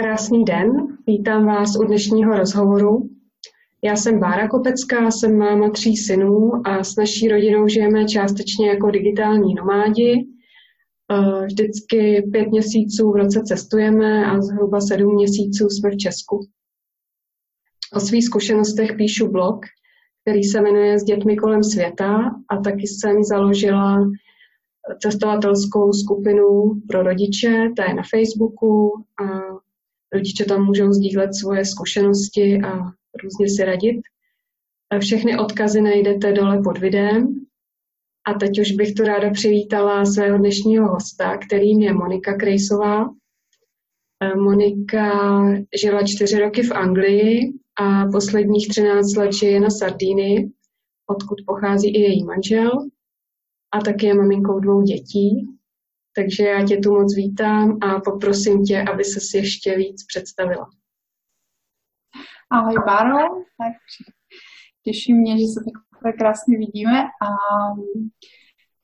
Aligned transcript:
Krásný 0.00 0.44
den, 0.44 0.98
vítám 1.06 1.46
vás 1.46 1.76
u 1.80 1.84
dnešního 1.84 2.36
rozhovoru. 2.36 3.10
Já 3.84 3.96
jsem 3.96 4.20
Bára 4.20 4.48
Kopecká, 4.48 5.10
jsem 5.10 5.38
máma 5.38 5.70
tří 5.70 5.96
synů 5.96 6.52
a 6.64 6.84
s 6.84 6.96
naší 6.96 7.28
rodinou 7.28 7.68
žijeme 7.68 8.04
částečně 8.04 8.68
jako 8.68 8.90
digitální 8.90 9.54
nomádi. 9.54 10.26
Eh, 11.12 11.46
vždycky 11.46 12.28
pět 12.32 12.48
měsíců 12.48 13.10
v 13.12 13.16
roce 13.16 13.42
cestujeme 13.44 14.26
a 14.26 14.40
zhruba 14.40 14.80
sedm 14.80 15.14
měsíců 15.14 15.68
jsme 15.68 15.90
v 15.90 15.96
Česku. 15.96 16.40
O 17.94 18.00
svých 18.00 18.24
zkušenostech 18.24 18.96
píšu 18.96 19.30
blog, 19.30 19.60
který 20.22 20.44
se 20.44 20.60
jmenuje 20.60 20.98
S 20.98 21.04
dětmi 21.04 21.36
kolem 21.36 21.64
světa 21.64 22.30
a 22.50 22.56
taky 22.56 22.86
jsem 22.86 23.24
založila 23.24 23.98
cestovatelskou 25.02 25.92
skupinu 25.92 26.72
pro 26.88 27.02
rodiče, 27.02 27.70
ta 27.76 27.84
je 27.84 27.94
na 27.94 28.02
Facebooku 28.10 28.92
a 29.22 29.24
rodiče 30.12 30.44
tam 30.44 30.64
můžou 30.64 30.92
sdílet 30.92 31.34
svoje 31.34 31.64
zkušenosti 31.64 32.60
a 32.64 32.78
různě 33.22 33.48
si 33.48 33.64
radit. 33.64 34.00
Všechny 35.00 35.38
odkazy 35.38 35.80
najdete 35.80 36.32
dole 36.32 36.60
pod 36.64 36.78
videem. 36.78 37.44
A 38.26 38.34
teď 38.34 38.60
už 38.60 38.72
bych 38.72 38.94
tu 38.94 39.02
ráda 39.02 39.30
přivítala 39.30 40.04
svého 40.04 40.38
dnešního 40.38 40.88
hosta, 40.88 41.36
kterým 41.36 41.80
je 41.80 41.92
Monika 41.92 42.36
Krejsová. 42.36 43.10
Monika 44.36 45.42
žila 45.80 46.02
čtyři 46.06 46.38
roky 46.38 46.62
v 46.62 46.72
Anglii 46.72 47.52
a 47.80 48.06
posledních 48.06 48.68
13 48.68 49.16
let 49.16 49.32
žije 49.32 49.60
na 49.60 49.70
Sardínii, 49.70 50.50
odkud 51.10 51.38
pochází 51.46 51.88
i 51.88 52.00
její 52.00 52.24
manžel 52.24 52.70
a 53.72 53.80
taky 53.80 54.06
je 54.06 54.14
maminkou 54.14 54.60
dvou 54.60 54.82
dětí. 54.82 55.57
Takže 56.18 56.44
já 56.44 56.66
tě 56.66 56.76
tu 56.76 56.90
moc 56.90 57.16
vítám 57.16 57.78
a 57.82 58.00
poprosím 58.00 58.64
tě, 58.64 58.84
aby 58.92 59.04
se 59.04 59.38
ještě 59.38 59.76
víc 59.76 60.06
představila. 60.06 60.70
Ahoj 62.50 62.74
Báro, 62.86 63.18
tak 63.58 63.72
těší 64.82 65.14
mě, 65.14 65.38
že 65.38 65.46
se 65.46 65.60
takhle 65.64 66.12
krásně 66.12 66.58
vidíme 66.58 67.02
a 67.02 67.28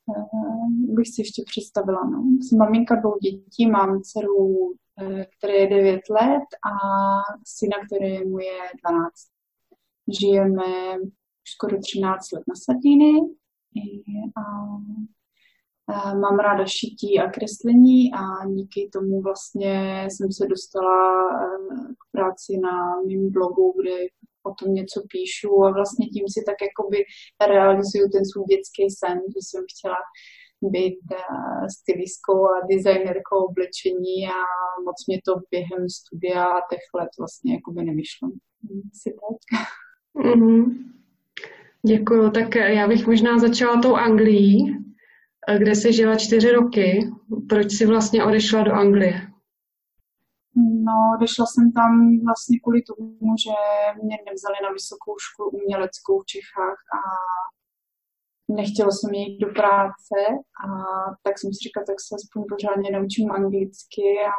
uh, 0.06 0.68
bych 0.70 1.06
si 1.14 1.20
ještě 1.20 1.42
představila. 1.46 2.04
No. 2.04 2.22
Jsem 2.40 2.58
maminka 2.58 2.94
dvou 2.94 3.18
dětí, 3.18 3.66
mám 3.66 4.02
dceru, 4.02 4.74
eh, 5.00 5.26
které 5.38 5.54
je 5.54 5.66
9 5.66 6.00
let 6.10 6.48
a 6.70 6.74
syna, 7.46 7.76
který 7.86 8.28
mu 8.28 8.38
je 8.38 8.58
12. 8.84 9.12
Žijeme 10.20 10.96
skoro 11.54 11.78
13 11.78 12.32
let 12.32 12.42
na 12.48 12.54
Sardíny 12.64 13.20
a 14.36 14.42
Mám 16.20 16.38
ráda 16.38 16.64
šití 16.66 17.20
a 17.20 17.30
kreslení 17.30 18.12
a 18.14 18.48
díky 18.48 18.88
tomu 18.92 19.22
vlastně 19.22 20.06
jsem 20.10 20.32
se 20.32 20.46
dostala 20.46 21.28
eh, 21.28 21.94
k 22.00 22.02
práci 22.12 22.52
na 22.62 23.00
mém 23.06 23.30
blogu, 23.30 23.74
kde 23.80 23.96
o 24.42 24.54
tom 24.54 24.74
něco 24.74 25.02
píšu 25.12 25.64
a 25.64 25.70
vlastně 25.70 26.06
tím 26.06 26.24
si 26.28 26.40
tak 26.46 26.58
jakoby 26.68 26.98
realizuju 27.54 28.04
ten 28.12 28.24
svůj 28.30 28.44
dětský 28.44 28.82
sen, 29.00 29.18
že 29.34 29.40
jsem 29.42 29.64
chtěla 29.72 30.00
být 30.74 31.00
eh, 31.12 31.66
stylistkou 31.78 32.40
a 32.54 32.66
designerkou 32.72 33.38
oblečení 33.48 34.16
a 34.36 34.40
moc 34.86 34.98
mě 35.08 35.18
to 35.26 35.32
během 35.50 35.82
studia 35.98 36.44
a 36.44 36.66
těch 36.70 36.84
let 36.98 37.10
vlastně 37.18 37.54
jakoby 37.54 37.80
nevyšlo. 37.84 38.28
Si 39.00 39.10
tak. 39.20 39.38
Mm-hmm. 40.24 40.64
Děkuju. 41.86 42.30
Tak 42.30 42.54
já 42.54 42.88
bych 42.88 43.06
možná 43.06 43.38
začala 43.38 43.80
tou 43.82 43.94
Anglií 43.94 44.84
kde 45.58 45.74
jsi 45.74 45.92
žila 45.92 46.16
čtyři 46.16 46.52
roky. 46.52 47.10
Proč 47.48 47.72
jsi 47.72 47.86
vlastně 47.86 48.24
odešla 48.24 48.62
do 48.62 48.72
Anglie? 48.72 49.20
No, 50.56 50.94
odešla 51.16 51.46
jsem 51.46 51.72
tam 51.72 51.90
vlastně 52.24 52.58
kvůli 52.62 52.82
tomu, 52.82 53.34
že 53.44 53.54
mě 54.02 54.16
nevzali 54.28 54.56
na 54.62 54.70
vysokou 54.72 55.14
školu 55.26 55.50
uměleckou 55.50 56.20
v 56.20 56.26
Čechách 56.26 56.78
a 56.98 57.00
nechtěla 58.48 58.90
jsem 58.90 59.14
jít 59.14 59.38
do 59.38 59.48
práce 59.60 60.16
a 60.64 60.68
tak 61.22 61.38
jsem 61.38 61.50
si 61.52 61.58
říkala, 61.64 61.84
tak 61.90 61.98
se 62.00 62.12
aspoň 62.18 62.42
pořádně 62.52 62.90
naučím 62.90 63.30
anglicky 63.30 64.06
a, 64.32 64.34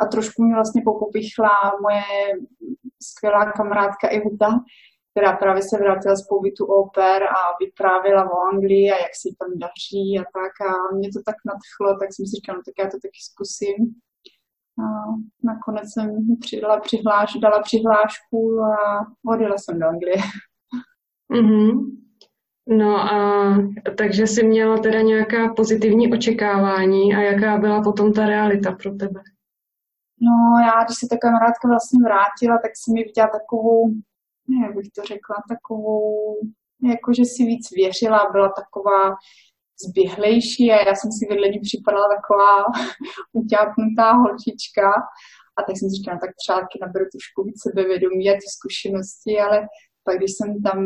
a 0.00 0.06
trošku 0.06 0.42
mě 0.42 0.54
vlastně 0.54 0.82
popopichla 0.84 1.52
moje 1.82 2.04
skvělá 3.02 3.52
kamarádka 3.52 4.08
Ihuta, 4.08 4.50
která 5.16 5.36
právě 5.36 5.62
se 5.62 5.78
vrátila 5.78 6.16
z 6.16 6.26
pobytu 6.28 6.64
oper 6.64 7.22
a 7.22 7.40
vyprávěla 7.60 8.30
o 8.32 8.38
Anglii 8.52 8.90
a 8.90 8.96
jak 8.96 9.14
si 9.14 9.28
tam 9.38 9.58
daří 9.58 10.18
a 10.20 10.24
tak. 10.36 10.54
A 10.68 10.94
mě 10.96 11.08
to 11.08 11.20
tak 11.24 11.36
nadchlo, 11.50 11.98
tak 12.00 12.08
jsem 12.12 12.26
si 12.26 12.32
říkala, 12.36 12.56
no, 12.56 12.62
tak 12.66 12.74
já 12.78 12.84
to 12.84 12.96
taky 13.04 13.20
zkusím. 13.30 13.76
A 14.84 14.86
nakonec 15.50 15.86
jsem 15.92 16.08
přidala 16.40 16.80
přihláš, 16.80 17.34
dala 17.34 17.62
přihlášku 17.62 18.60
a 18.60 19.06
odjela 19.32 19.58
jsem 19.58 19.78
do 19.78 19.86
Anglie. 19.86 20.16
Mm-hmm. 21.32 21.72
No 22.68 22.90
a 23.12 23.18
takže 23.98 24.26
jsi 24.26 24.46
měla 24.46 24.78
teda 24.78 25.00
nějaká 25.00 25.54
pozitivní 25.54 26.12
očekávání 26.12 27.14
a 27.14 27.20
jaká 27.20 27.58
byla 27.58 27.82
potom 27.82 28.12
ta 28.12 28.26
realita 28.26 28.72
pro 28.72 28.90
tebe? 28.94 29.20
No 30.20 30.34
já, 30.66 30.84
když 30.84 30.96
se 31.00 31.06
ta 31.10 31.16
kamarádka 31.16 31.68
vlastně 31.68 32.00
vrátila, 32.04 32.58
tak 32.62 32.70
jsem 32.74 32.94
mi 32.94 33.02
viděla 33.02 33.28
takovou 33.28 33.90
jak 34.62 34.76
bych 34.76 34.88
to 34.96 35.02
řekla, 35.02 35.36
takovou, 35.48 36.36
jako 36.92 37.08
že 37.18 37.24
si 37.24 37.42
víc 37.44 37.64
věřila, 37.76 38.30
byla 38.32 38.48
taková 38.62 39.14
zběhlejší 39.86 40.64
a 40.72 40.88
já 40.88 40.94
jsem 40.94 41.10
si 41.12 41.22
vedle 41.30 41.48
ní 41.48 41.60
připadala 41.68 42.08
taková 42.16 42.52
utápnutá 43.40 44.12
holčička. 44.12 44.88
A 45.58 45.62
tak 45.62 45.74
jsem 45.76 45.88
si 45.88 45.96
říkala, 45.96 46.18
tak 46.24 46.32
třeba 46.40 46.58
naberu 46.84 47.06
trošku 47.14 47.38
víc 47.46 47.58
sebevědomí 47.66 48.24
a 48.30 48.38
ty 48.40 48.46
zkušenosti, 48.56 49.32
ale 49.44 49.58
pak 50.04 50.16
když 50.18 50.32
jsem 50.36 50.62
tam 50.66 50.78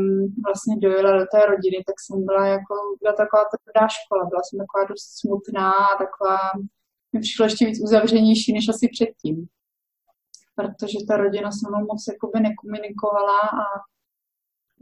vlastně 0.47 0.75
dojela 0.85 1.13
do 1.21 1.27
té 1.33 1.41
rodiny, 1.53 1.79
tak 1.89 1.97
jsem 2.01 2.19
byla 2.29 2.45
jako, 2.57 2.75
byla 3.01 3.15
taková 3.23 3.43
tvrdá 3.53 3.85
škola, 3.99 4.31
byla 4.31 4.43
jsem 4.45 4.59
taková 4.63 4.83
dost 4.93 5.07
smutná, 5.21 5.73
taková, 6.05 6.39
mi 7.13 7.21
přišlo 7.21 7.45
ještě 7.47 7.67
víc 7.67 7.79
uzavřenější 7.87 8.53
než 8.53 8.65
asi 8.69 8.87
předtím 8.97 9.37
protože 10.61 10.99
ta 11.09 11.17
rodina 11.17 11.51
se 11.53 11.69
mnou 11.69 11.87
moc 11.87 12.01
jakoby 12.13 12.41
nekomunikovala 12.41 13.41
a 13.63 13.65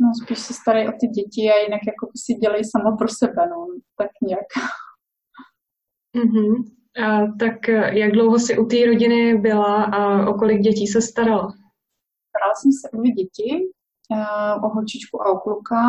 no, 0.01 0.09
spíš 0.23 0.39
se 0.39 0.55
starají 0.55 0.89
o 0.89 0.93
ty 1.01 1.07
děti 1.07 1.43
a 1.51 1.57
jinak 1.65 1.81
jako 1.87 2.09
si 2.17 2.35
dělají 2.35 2.65
samo 2.65 2.97
pro 2.97 3.09
sebe, 3.09 3.43
no, 3.53 3.67
tak 3.97 4.11
nějak. 4.23 4.49
Mm-hmm. 6.17 6.55
A, 7.05 7.33
tak 7.39 7.69
eh, 7.69 7.99
jak 7.99 8.13
dlouho 8.13 8.39
jsi 8.39 8.59
u 8.59 8.67
té 8.67 8.87
rodiny 8.87 9.39
byla 9.39 9.85
a 9.85 10.29
o 10.31 10.35
kolik 10.35 10.61
dětí 10.61 10.87
se 10.87 11.03
starala? 11.03 11.49
Starala 12.29 12.55
jsem 12.55 12.73
se 12.73 12.91
o 12.91 12.97
dvě 12.97 13.13
děti, 13.13 13.51
eh, 14.13 14.55
o 14.65 14.69
holčičku 14.69 15.23
a 15.23 15.33
o 15.33 15.39
kluka. 15.39 15.83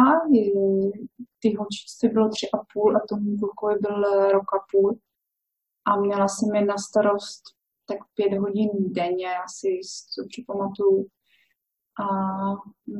Ty 1.42 1.56
holčičce 1.56 2.08
bylo 2.08 2.30
tři 2.30 2.48
a 2.54 2.58
půl 2.74 2.98
a 2.98 3.02
tomu 3.10 3.38
klukovi 3.38 3.76
byl 3.82 4.02
rok 4.32 4.54
a 4.54 4.60
půl. 4.72 4.98
A 5.86 6.00
měla 6.00 6.28
jsem 6.28 6.56
je 6.56 6.66
na 6.66 6.78
starost 6.78 7.44
tak 7.90 7.98
pět 8.16 8.38
hodin 8.38 8.70
denně, 8.76 9.28
asi 9.46 9.80
co 10.14 10.26
připamatuju. 10.28 11.08
A 12.00 12.06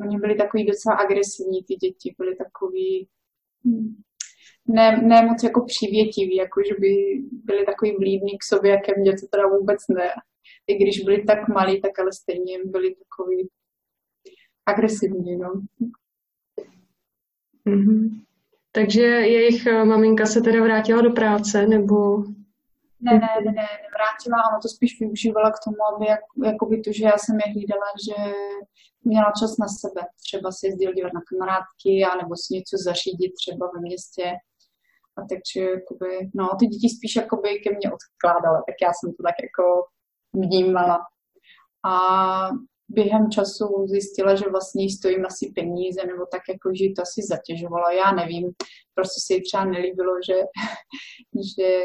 oni 0.06 0.18
byli 0.20 0.36
takový 0.36 0.66
docela 0.66 0.96
agresivní, 0.96 1.64
ty 1.64 1.76
děti 1.76 2.16
byly 2.18 2.36
takový 2.36 3.08
hm, 3.66 4.02
ne, 4.68 5.02
ne 5.02 5.26
moc 5.26 5.44
jako 5.44 5.66
přívětiví, 5.66 6.36
jako 6.36 6.62
že 6.68 6.74
by 6.80 7.24
byli 7.32 7.66
takový 7.66 7.96
blídní 8.00 8.38
k 8.38 8.44
sobě, 8.44 8.72
jak 8.72 8.98
mě 8.98 9.12
to 9.12 9.28
teda 9.28 9.48
vůbec 9.48 9.88
ne. 9.88 10.10
I 10.68 10.76
když 10.76 11.00
byli 11.00 11.24
tak 11.24 11.48
malí, 11.48 11.82
tak 11.82 12.00
ale 12.00 12.14
stejně 12.14 12.58
byli 12.66 12.96
takový 12.96 13.50
agresivní, 14.66 15.38
no. 15.38 15.62
Mm-hmm. 17.68 18.10
Takže 18.72 19.02
jejich 19.06 19.66
maminka 19.66 20.26
se 20.26 20.42
teda 20.42 20.64
vrátila 20.64 21.02
do 21.02 21.12
práce, 21.12 21.68
nebo 21.68 22.24
ne, 23.02 23.14
ne, 23.14 23.32
ne, 23.46 23.52
ne, 23.60 23.68
nevrátila, 23.86 24.48
ona 24.50 24.60
to 24.62 24.70
spíš 24.70 25.00
využívala 25.00 25.52
k 25.52 25.64
tomu, 25.66 25.78
aby 25.90 26.06
jak, 26.06 26.24
jakoby 26.46 26.82
to, 26.82 26.92
že 26.92 27.04
já 27.06 27.18
jsem 27.18 27.36
je 27.46 27.52
hlídala, 27.54 27.88
že 28.06 28.34
měla 29.04 29.32
čas 29.40 29.58
na 29.58 29.68
sebe. 29.82 30.02
Třeba 30.26 30.52
se 30.52 30.68
jezdil 30.68 30.94
dívat 30.94 31.14
na 31.14 31.22
kamarádky, 31.30 31.92
anebo 32.14 32.34
si 32.36 32.54
něco 32.54 32.76
zařídit 32.86 33.32
třeba 33.42 33.66
ve 33.74 33.80
městě. 33.82 34.26
A 35.18 35.20
takže 35.30 35.62
jakoby, 35.78 36.30
no, 36.36 36.46
ty 36.60 36.66
děti 36.66 36.90
spíš 36.90 37.16
jakoby 37.16 37.50
ke 37.64 37.70
mně 37.76 37.88
odkládaly, 37.98 38.60
tak 38.68 38.76
já 38.82 38.92
jsem 38.94 39.10
to 39.14 39.22
tak 39.24 39.38
jako 39.48 39.66
vnímala. 40.34 40.98
A 41.86 41.94
během 42.90 43.32
času 43.32 43.86
zjistila, 43.88 44.36
že 44.36 44.50
vlastně 44.50 44.84
jí 44.84 44.90
stojím 44.90 45.26
asi 45.26 45.52
peníze, 45.56 46.06
nebo 46.06 46.26
tak 46.32 46.42
jako, 46.50 46.70
že 46.76 46.86
to 46.96 47.02
asi 47.02 47.22
zatěžovalo, 47.22 47.90
já 47.90 48.12
nevím. 48.12 48.52
Prostě 48.96 49.22
si 49.26 49.34
jí 49.34 49.42
třeba 49.44 49.66
nelíbilo, 49.66 50.14
že, 50.28 50.34
že 51.56 51.80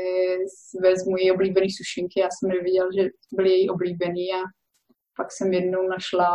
vezmu 0.80 1.16
její 1.16 1.32
oblíbený 1.32 1.70
sušenky, 1.70 2.20
já 2.20 2.28
jsem 2.30 2.48
neviděl, 2.48 2.88
že 2.96 3.08
byly 3.32 3.50
její 3.50 3.70
oblíbený 3.70 4.32
a 4.32 4.40
pak 5.16 5.32
jsem 5.32 5.52
jednou 5.52 5.88
našla 5.88 6.30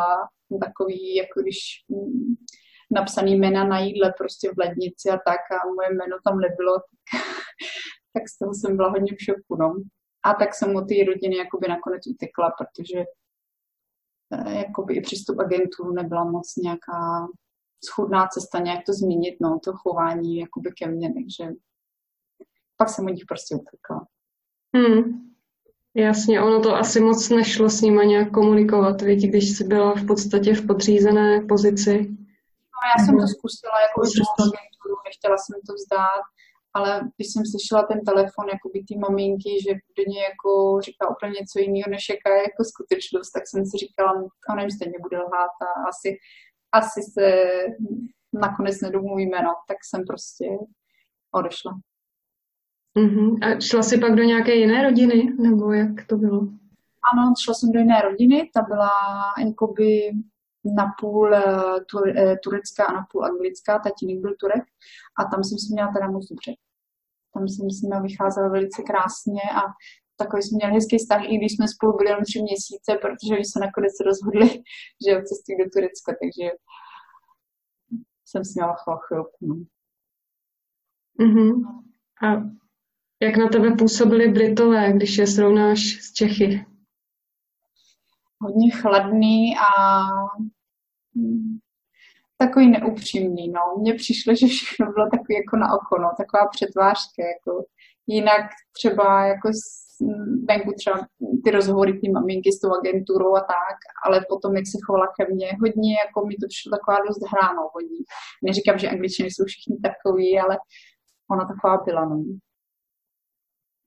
takový, 0.65 1.15
jako 1.15 1.41
když 1.41 1.57
mm, 1.89 2.35
napsaný 2.91 3.35
jména 3.35 3.63
na 3.63 3.79
jídle 3.79 4.13
prostě 4.17 4.49
v 4.49 4.59
lednici 4.59 5.09
a 5.09 5.17
tak 5.17 5.41
a 5.51 5.73
moje 5.75 5.89
jméno 5.89 6.17
tam 6.23 6.39
nebylo, 6.39 6.73
tak 8.13 8.23
z 8.29 8.37
toho 8.37 8.53
jsem 8.53 8.75
byla 8.77 8.89
hodně 8.89 9.11
v 9.15 9.23
šoku, 9.23 9.55
no. 9.59 9.75
A 10.23 10.33
tak 10.33 10.55
jsem 10.55 10.75
od 10.75 10.81
té 10.81 10.95
rodiny 11.07 11.37
jakoby 11.37 11.67
nakonec 11.67 12.07
utekla, 12.07 12.51
protože 12.57 13.03
jakoby 14.47 14.95
i 14.95 15.01
přístup 15.01 15.39
agentů 15.39 15.91
nebyla 15.91 16.23
moc 16.23 16.55
nějaká 16.55 17.27
schudná 17.85 18.27
cesta 18.27 18.59
nějak 18.59 18.85
to 18.85 18.93
změnit, 18.93 19.37
no, 19.41 19.59
to 19.63 19.73
chování 19.73 20.39
jakoby 20.39 20.71
ke 20.71 20.87
mně, 20.87 21.13
takže 21.13 21.53
pak 22.77 22.89
jsem 22.89 23.05
od 23.05 23.09
nich 23.09 23.25
prostě 23.25 23.55
utekla. 23.55 24.07
Hmm. 24.75 25.29
Jasně, 25.95 26.41
ono 26.41 26.59
to 26.59 26.75
asi 26.75 26.99
moc 26.99 27.29
nešlo 27.29 27.69
s 27.69 27.81
nima 27.81 28.03
nějak 28.03 28.31
komunikovat, 28.31 29.01
víte, 29.01 29.27
když 29.27 29.57
jsi 29.57 29.63
byla 29.63 29.93
v 29.93 30.05
podstatě 30.05 30.55
v 30.55 30.67
podřízené 30.67 31.41
pozici. 31.41 32.07
No, 32.73 32.79
já 32.91 33.05
jsem 33.05 33.17
to 33.19 33.27
zkusila 33.27 33.81
jako 33.81 34.01
přes 34.01 34.29
agenturu, 34.39 34.95
nechtěla 35.05 35.37
jsem 35.37 35.59
to 35.67 35.73
vzdát, 35.73 36.23
ale 36.73 37.01
když 37.15 37.27
jsem 37.31 37.43
slyšela 37.45 37.83
ten 37.83 37.99
telefon, 38.09 38.45
jako 38.55 38.69
by 38.73 38.79
ty 38.87 38.97
maminky, 38.97 39.51
že 39.65 39.71
do 39.97 40.03
něj 40.11 40.23
jako 40.31 40.81
říká 40.81 41.03
úplně 41.09 41.31
něco 41.39 41.59
jiného, 41.59 41.89
než 41.89 42.03
jaká 42.09 42.35
je 42.35 42.41
jako 42.49 42.63
skutečnost, 42.71 43.31
tak 43.31 43.43
jsem 43.47 43.65
si 43.65 43.77
říkala, 43.77 44.11
ona 44.51 44.61
jim 44.61 44.71
stejně 44.71 44.97
bude 45.01 45.17
lhát 45.17 45.55
a 45.67 45.69
asi, 45.91 46.09
asi 46.71 47.01
se 47.13 47.25
nakonec 48.33 48.81
nedomluvíme, 48.81 49.37
no, 49.41 49.53
tak 49.67 49.77
jsem 49.83 50.01
prostě 50.05 50.45
odešla. 51.31 51.71
Uh-huh. 52.97 53.37
A 53.41 53.59
šla 53.59 53.83
jsi 53.83 53.97
pak 53.97 54.15
do 54.15 54.23
nějaké 54.23 54.55
jiné 54.55 54.83
rodiny, 54.83 55.33
nebo 55.39 55.73
jak 55.73 56.07
to 56.07 56.17
bylo? 56.17 56.39
Ano, 57.13 57.33
šla 57.43 57.53
jsem 57.53 57.71
do 57.71 57.79
jiné 57.79 58.01
rodiny, 58.01 58.49
ta 58.53 58.61
byla 58.61 58.89
jakoby 59.45 60.11
napůl 60.65 61.35
eh, 61.35 62.37
turecká 62.43 62.85
a 62.85 62.93
napůl 62.93 63.25
anglická, 63.25 63.79
tatínek 63.79 64.19
byl 64.19 64.35
Turek 64.39 64.63
a 65.19 65.23
tam 65.23 65.43
jsem 65.43 65.57
si 65.57 65.73
měla 65.73 65.91
teda 65.93 66.11
moc 66.11 66.25
dobře. 66.29 66.51
Tam 67.33 67.47
jsem 67.47 67.71
si 67.71 67.87
měla 67.87 68.01
vycházela 68.01 68.47
velice 68.49 68.83
krásně 68.83 69.41
a 69.55 69.61
takový 70.17 70.41
jsme 70.43 70.55
měli 70.55 70.73
hezký 70.73 70.97
vztah, 70.97 71.21
i 71.23 71.37
když 71.37 71.51
jsme 71.55 71.67
spolu 71.67 71.97
byli 71.97 72.09
jenom 72.09 72.23
tři 72.23 72.41
měsíce, 72.41 72.89
protože 73.01 73.33
jsme 73.35 73.51
se 73.53 73.59
nakonec 73.59 73.93
rozhodli, 74.05 74.47
že 75.03 75.23
cestují 75.29 75.57
do 75.57 75.65
Turecka, 75.73 76.11
takže 76.21 76.45
jsem 78.25 78.45
si 78.45 78.53
měla 78.55 78.75
chvilku. 79.07 79.37
No. 79.41 79.55
Uh-huh. 81.19 81.53
A 82.23 82.27
jak 83.21 83.37
na 83.37 83.47
tebe 83.47 83.71
působili 83.71 84.27
Britové, 84.27 84.93
když 84.93 85.17
je 85.17 85.27
srovnáš 85.27 85.79
s 85.79 86.13
Čechy? 86.13 86.65
Hodně 88.41 88.71
chladný 88.71 89.55
a 89.57 90.01
hm, 91.15 91.57
takový 92.37 92.69
neupřímný, 92.69 93.49
no. 93.49 93.61
Mně 93.79 93.93
přišlo, 93.93 94.35
že 94.35 94.47
všechno 94.47 94.91
bylo 94.91 95.09
takový 95.09 95.35
jako 95.35 95.57
na 95.57 95.73
oko, 95.73 96.01
no. 96.01 96.09
Taková 96.17 96.47
přetvářka, 96.47 97.23
jako 97.35 97.65
jinak 98.07 98.45
třeba 98.71 99.25
jako 99.25 99.49
venku 100.47 100.71
třeba 100.77 101.07
ty 101.43 101.51
rozhovory 101.51 101.99
ty 101.99 102.09
maminky 102.11 102.51
s 102.51 102.59
tou 102.59 102.71
agenturou 102.73 103.35
a 103.35 103.39
tak, 103.39 103.77
ale 104.05 104.25
potom, 104.29 104.55
jak 104.55 104.67
se 104.67 104.77
chovala 104.85 105.07
ke 105.07 105.33
mně, 105.33 105.47
hodně 105.61 105.95
jako 106.05 106.25
mi 106.25 106.35
to 106.35 106.47
přišlo 106.47 106.69
taková 106.69 106.97
dost 107.07 107.21
hráno 107.31 107.61
hodně. 107.73 107.99
Neříkám, 108.43 108.77
že 108.79 108.89
angličtiny 108.89 109.31
jsou 109.31 109.45
všichni 109.45 109.77
takový, 109.89 110.39
ale 110.39 110.57
ona 111.31 111.45
taková 111.45 111.83
byla, 111.85 112.05
no. 112.05 112.23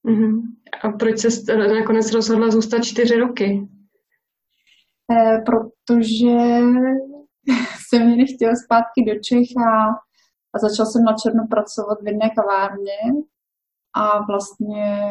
Uh-huh. 0.08 0.42
A 0.82 0.88
proč 0.88 1.18
se 1.18 1.56
nakonec 1.56 2.12
rozhodla 2.12 2.50
zůstat 2.50 2.84
čtyři 2.84 3.16
roky? 3.16 3.68
E, 5.10 5.38
protože 5.46 6.36
jsem 7.88 8.06
mě 8.06 8.16
nechtěla 8.16 8.52
zpátky 8.64 9.04
do 9.06 9.20
Čech 9.20 9.48
a, 9.68 9.88
a 10.54 10.58
začal 10.58 10.86
jsem 10.86 11.04
na 11.04 11.14
černo 11.22 11.46
pracovat 11.50 11.98
v 12.02 12.06
jedné 12.06 12.30
kavárně 12.30 12.98
a 13.94 14.24
vlastně 14.24 15.10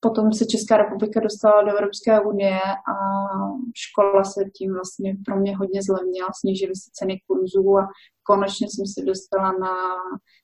potom 0.00 0.32
se 0.32 0.46
Česká 0.46 0.76
republika 0.76 1.20
dostala 1.20 1.62
do 1.62 1.70
Evropské 1.70 2.20
unie 2.20 2.60
a 2.92 2.96
škola 3.76 4.24
se 4.24 4.44
tím 4.56 4.74
vlastně 4.74 5.16
pro 5.24 5.36
mě 5.36 5.56
hodně 5.56 5.82
zlevnila, 5.82 6.28
snížily 6.40 6.76
se 6.76 6.90
ceny 6.92 7.20
kurzů 7.26 7.78
a 7.78 7.88
konečně 8.22 8.66
jsem 8.70 8.86
se 8.86 9.02
dostala 9.04 9.52
na, 9.52 9.74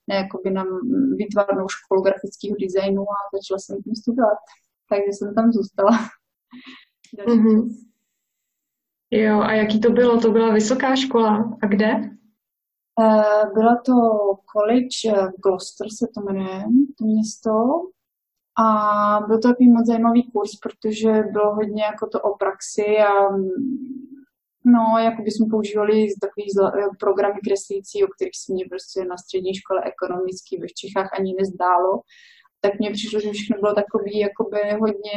na, 0.08 0.14
jakoby 0.14 0.50
na 0.50 0.64
výtvarnou 1.16 1.68
školu 1.68 2.02
grafického 2.02 2.56
designu 2.60 3.02
a 3.02 3.16
začala 3.34 3.58
jsem 3.58 3.82
tím 3.82 3.94
studovat. 3.94 4.38
Takže 4.88 5.10
jsem 5.12 5.34
tam 5.34 5.52
zůstala. 5.52 5.90
Mm-hmm. 7.26 7.68
Jo, 9.16 9.40
a 9.40 9.52
jaký 9.52 9.80
to 9.80 9.90
bylo? 9.90 10.20
To 10.20 10.30
byla 10.30 10.52
vysoká 10.52 10.96
škola. 10.96 11.58
A 11.62 11.66
kde? 11.66 11.94
Uh, 13.00 13.52
byla 13.54 13.76
to 13.86 13.92
college 14.52 15.20
uh, 15.22 15.30
Gloucester 15.42 15.86
se 15.98 16.06
to 16.14 16.20
jmenuje, 16.20 16.64
to 16.98 17.04
město. 17.04 17.50
A 18.58 19.20
byl 19.26 19.38
to 19.38 19.48
takový 19.48 19.68
moc 19.68 19.86
zajímavý 19.86 20.30
kurz, 20.30 20.50
protože 20.62 21.12
bylo 21.32 21.54
hodně 21.54 21.82
jako 21.82 22.06
to 22.06 22.20
o 22.20 22.36
praxi 22.36 22.98
a 22.98 23.12
No, 24.66 24.98
jako 24.98 25.22
bychom 25.22 25.50
používali 25.50 26.06
takový 26.20 26.46
eh, 26.62 26.88
programy 27.00 27.40
kreslící, 27.44 28.04
o 28.04 28.08
kterých 28.08 28.38
se 28.44 28.52
mě 28.52 28.64
prostě 28.70 29.04
na 29.04 29.16
střední 29.16 29.54
škole 29.54 29.80
ekonomický 29.92 30.56
ve 30.56 30.66
Čechách 30.80 31.10
ani 31.18 31.34
nezdálo. 31.40 32.00
Tak 32.60 32.72
mně 32.78 32.90
přišlo, 32.90 33.20
že 33.20 33.32
všechno 33.32 33.56
bylo 33.60 33.74
takový 33.74 34.18
jakoby 34.18 34.60
hodně 34.80 35.16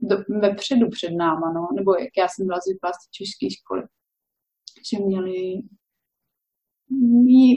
do, 0.00 0.16
vepředu 0.40 0.88
před 0.90 1.10
náma, 1.10 1.52
no. 1.52 1.68
Nebo 1.76 1.94
jak 1.94 2.14
já 2.18 2.28
jsem 2.28 2.46
byla 2.46 2.58
zvyklá 2.66 2.90
z 2.92 3.10
české 3.10 3.46
školy. 3.56 3.82
Že 4.88 5.04
měli 5.04 5.62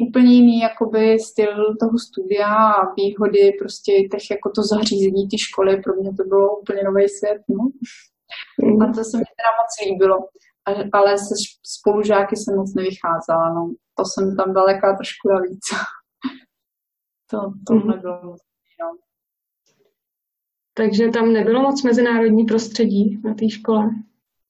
úplně 0.08 0.34
jiný 0.34 0.60
jakoby 0.60 1.20
styl 1.20 1.76
toho 1.82 1.98
studia 2.08 2.52
a 2.74 2.94
výhody 2.94 3.52
prostě 3.62 3.92
těch 4.12 4.26
jako 4.32 4.48
to 4.56 4.62
zařízení 4.74 5.24
ty 5.32 5.38
školy, 5.38 5.82
pro 5.84 5.94
mě 5.96 6.12
to 6.20 6.24
bylo 6.32 6.60
úplně 6.60 6.84
nový 6.84 7.10
svět, 7.10 7.42
no. 7.50 7.64
Mm. 8.64 8.82
A 8.82 8.86
to 8.96 9.02
se 9.10 9.18
mi 9.18 9.28
teda 9.38 9.52
moc 9.60 9.72
líbilo 9.86 10.18
ale 10.94 11.18
se 11.18 11.36
spolužáky 11.64 12.36
jsem 12.36 12.56
moc 12.56 12.74
nevycházela, 12.76 13.54
no. 13.54 13.74
To 13.98 14.04
jsem 14.06 14.36
tam 14.36 14.54
daleka 14.54 14.96
trošku 14.96 15.30
navíc. 15.30 15.66
to, 17.30 17.38
to 17.68 17.74
mm-hmm. 17.74 17.96
nebylo 17.96 18.20
moc. 18.24 18.42
Takže 20.78 21.10
tam 21.10 21.34
nebylo 21.34 21.62
moc 21.62 21.84
mezinárodní 21.84 22.46
prostředí 22.46 23.22
na 23.24 23.34
té 23.34 23.50
škole? 23.50 23.86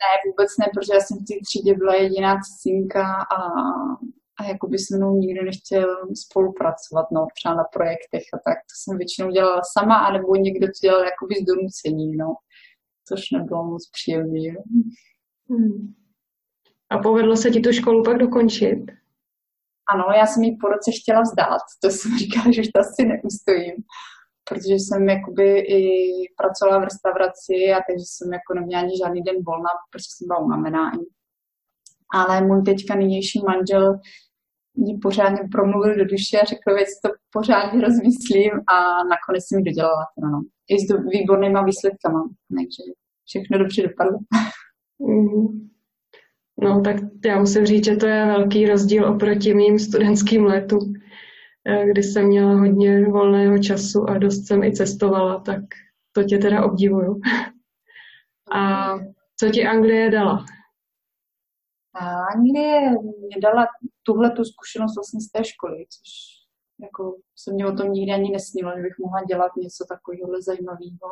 Ne, 0.01 0.11
vůbec 0.27 0.49
ne, 0.59 0.65
protože 0.73 0.93
já 0.93 0.99
jsem 0.99 1.17
v 1.17 1.27
té 1.27 1.33
třídě 1.45 1.73
byla 1.77 1.95
jediná 1.95 2.39
cizinka 2.39 3.05
a, 3.37 3.39
a 4.39 4.43
jako 4.47 4.67
by 4.67 4.77
se 4.79 4.97
mnou 4.97 5.17
nikdo 5.17 5.43
nechtěl 5.43 5.87
spolupracovat, 6.23 7.05
no, 7.11 7.27
třeba 7.35 7.55
na 7.55 7.63
projektech 7.63 8.23
a 8.33 8.37
tak. 8.45 8.57
To 8.57 8.73
jsem 8.75 8.97
většinou 8.97 9.31
dělala 9.31 9.61
sama, 9.77 9.95
anebo 9.95 10.35
někdo 10.35 10.67
to 10.67 10.79
dělal 10.81 11.03
jakoby 11.03 11.35
z 11.35 11.45
donucení, 11.45 12.15
no. 12.17 12.35
Což 13.07 13.31
nebylo 13.31 13.63
moc 13.63 13.89
příjemné. 13.89 14.55
Hmm. 15.49 15.93
A 16.89 16.97
povedlo 16.97 17.35
se 17.37 17.51
ti 17.51 17.59
tu 17.59 17.71
školu 17.71 18.03
pak 18.03 18.17
dokončit? 18.17 18.79
Ano, 19.93 20.05
já 20.17 20.25
jsem 20.25 20.43
ji 20.43 20.57
po 20.61 20.67
roce 20.67 20.91
chtěla 20.91 21.21
vzdát. 21.21 21.61
To 21.83 21.89
jsem 21.89 22.17
říkala, 22.17 22.45
že 22.51 22.61
to 22.61 22.79
asi 22.79 23.05
neustojím. 23.05 23.75
Protože 24.49 24.73
jsem 24.73 25.09
jakoby 25.09 25.59
i 25.59 25.79
pracovala 26.37 26.79
v 26.79 26.87
restauraci 26.89 27.55
a 27.75 27.79
takže 27.87 28.05
jsem 28.07 28.33
jako 28.33 28.53
neměla 28.53 28.81
ani 28.81 28.97
žádný 28.97 29.21
den 29.21 29.35
volna, 29.47 29.71
protože 29.91 30.09
jsem 30.09 30.27
byla 30.27 30.39
unavená. 30.39 30.91
Ale 32.13 32.41
můj 32.41 32.63
teďka 32.63 32.95
nynější 32.95 33.39
manžel 33.47 33.99
mě 34.75 34.97
pořádně 35.01 35.39
promluvil 35.51 35.95
do 35.97 36.05
duše 36.05 36.39
a 36.41 36.45
řekl, 36.45 36.77
že 36.79 36.85
to 37.03 37.09
pořádně 37.31 37.81
rozmyslím 37.81 38.51
a 38.75 38.77
nakonec 39.13 39.43
jsem 39.47 39.63
dodělala. 39.63 40.05
No. 40.17 40.41
I 40.69 40.75
s 40.79 40.87
výbornýma 41.13 41.63
výsledkama, 41.63 42.29
takže 42.57 42.83
všechno 43.25 43.57
dobře 43.57 43.81
dopadlo. 43.87 44.17
Mm-hmm. 45.01 45.61
No, 46.61 46.81
tak 46.81 46.95
já 47.25 47.39
musím 47.39 47.65
říct, 47.65 47.85
že 47.85 47.95
to 47.95 48.07
je 48.07 48.25
velký 48.25 48.65
rozdíl 48.65 49.09
oproti 49.09 49.53
mým 49.53 49.79
studentským 49.79 50.45
letům, 50.45 50.93
kdy 51.85 52.03
jsem 52.03 52.25
měla 52.25 52.55
hodně 52.55 53.05
volného 53.05 53.59
času 53.59 54.09
a 54.09 54.17
dost 54.17 54.47
jsem 54.47 54.63
i 54.63 54.75
cestovala, 54.75 55.39
tak 55.39 55.61
to 56.11 56.23
tě 56.23 56.37
teda 56.37 56.65
obdivuju. 56.65 57.21
A 58.51 58.93
co 59.39 59.49
ti 59.49 59.65
Anglie 59.65 60.11
dala? 60.11 60.45
Anglie 62.35 62.91
mě 62.91 63.37
dala 63.41 63.67
tuhle 64.03 64.31
tu 64.31 64.43
zkušenost 64.43 64.95
vlastně 64.95 65.21
z 65.21 65.31
té 65.31 65.43
školy, 65.43 65.85
což 65.89 66.09
jako 66.81 67.17
se 67.35 67.53
mě 67.53 67.67
o 67.67 67.75
tom 67.75 67.91
nikdy 67.91 68.11
ani 68.11 68.31
nesnilo, 68.31 68.71
že 68.75 68.81
bych 68.81 68.99
mohla 68.99 69.23
dělat 69.23 69.51
něco 69.55 69.85
takového 69.89 70.41
zajímavého 70.41 71.09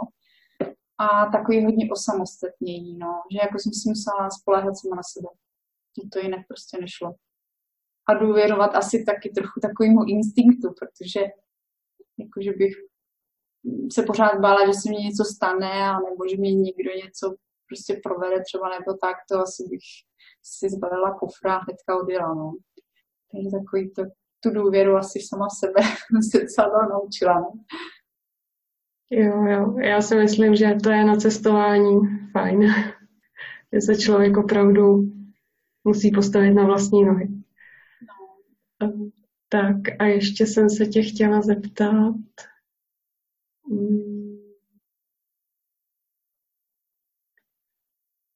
a 0.97 1.25
takový 1.25 1.65
hodně 1.65 1.91
osamostatnění, 1.91 2.97
no. 2.97 3.21
že 3.31 3.39
jako 3.41 3.59
jsem 3.59 3.73
si 3.73 3.89
musela 3.89 4.29
spoléhat 4.29 4.77
sama 4.77 4.95
na 4.95 5.03
sebe. 5.13 5.27
To 6.13 6.19
jinak 6.19 6.47
prostě 6.47 6.77
nešlo. 6.81 7.15
A 8.09 8.13
důvěrovat 8.13 8.75
asi 8.75 9.03
taky 9.03 9.29
trochu 9.29 9.59
takovému 9.59 9.99
instinktu, 10.07 10.67
protože 10.79 11.21
jako, 12.19 12.41
že 12.41 12.51
bych 12.51 12.73
se 13.93 14.03
pořád 14.03 14.39
bála, 14.39 14.65
že 14.67 14.73
se 14.73 14.89
mi 14.89 14.95
něco 14.95 15.23
stane, 15.25 15.71
a 15.89 15.99
nebo 15.99 16.27
že 16.29 16.37
mi 16.37 16.51
někdo 16.51 16.91
něco 17.03 17.35
prostě 17.67 18.01
provede 18.03 18.43
třeba, 18.43 18.69
nebo 18.69 18.93
tak, 18.93 19.15
to 19.31 19.39
asi 19.39 19.63
bych 19.69 19.85
si 20.43 20.69
zbalila 20.69 21.17
kufra 21.19 21.55
a 21.55 21.63
hnedka 21.63 22.01
odjela, 22.01 22.33
no. 22.33 22.53
Takže 23.31 23.49
takový 23.57 23.91
to, 23.91 24.03
tu 24.43 24.49
důvěru 24.49 24.95
asi 24.95 25.19
sama 25.29 25.47
sebe 25.49 25.81
se 26.31 26.39
docela 26.41 26.87
naučila, 26.87 27.39
no. 27.39 27.51
Jo, 29.11 29.43
jo, 29.45 29.75
já 29.77 30.01
si 30.01 30.15
myslím, 30.15 30.55
že 30.55 30.75
to 30.83 30.89
je 30.89 31.03
na 31.05 31.15
cestování 31.15 31.99
fajn. 32.31 32.73
že 33.73 33.81
se 33.81 33.95
člověk 33.95 34.37
opravdu 34.37 35.03
musí 35.83 36.11
postavit 36.11 36.53
na 36.53 36.65
vlastní 36.65 37.05
nohy. 37.05 37.27
Tak 39.49 39.75
a 39.99 40.05
ještě 40.05 40.45
jsem 40.45 40.69
se 40.69 40.85
tě 40.85 41.01
chtěla 41.01 41.41
zeptat. 41.41 42.15
Hmm. 43.69 44.23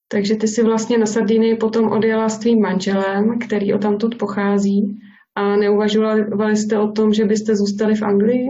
Takže 0.07 0.35
ty 0.35 0.47
si 0.47 0.63
vlastně 0.63 0.97
na 0.97 1.05
Sardinii 1.05 1.57
potom 1.57 1.91
odjela 1.91 2.29
s 2.29 2.39
tvým 2.39 2.61
manželem, 2.61 3.39
který 3.39 3.73
o 3.73 3.77
tamtud 3.77 4.17
pochází. 4.17 4.99
A 5.35 5.55
neuvažovali 5.55 6.57
jste 6.57 6.79
o 6.79 6.91
tom, 6.91 7.13
že 7.13 7.25
byste 7.25 7.55
zůstali 7.55 7.95
v 7.95 8.01
Anglii? 8.01 8.49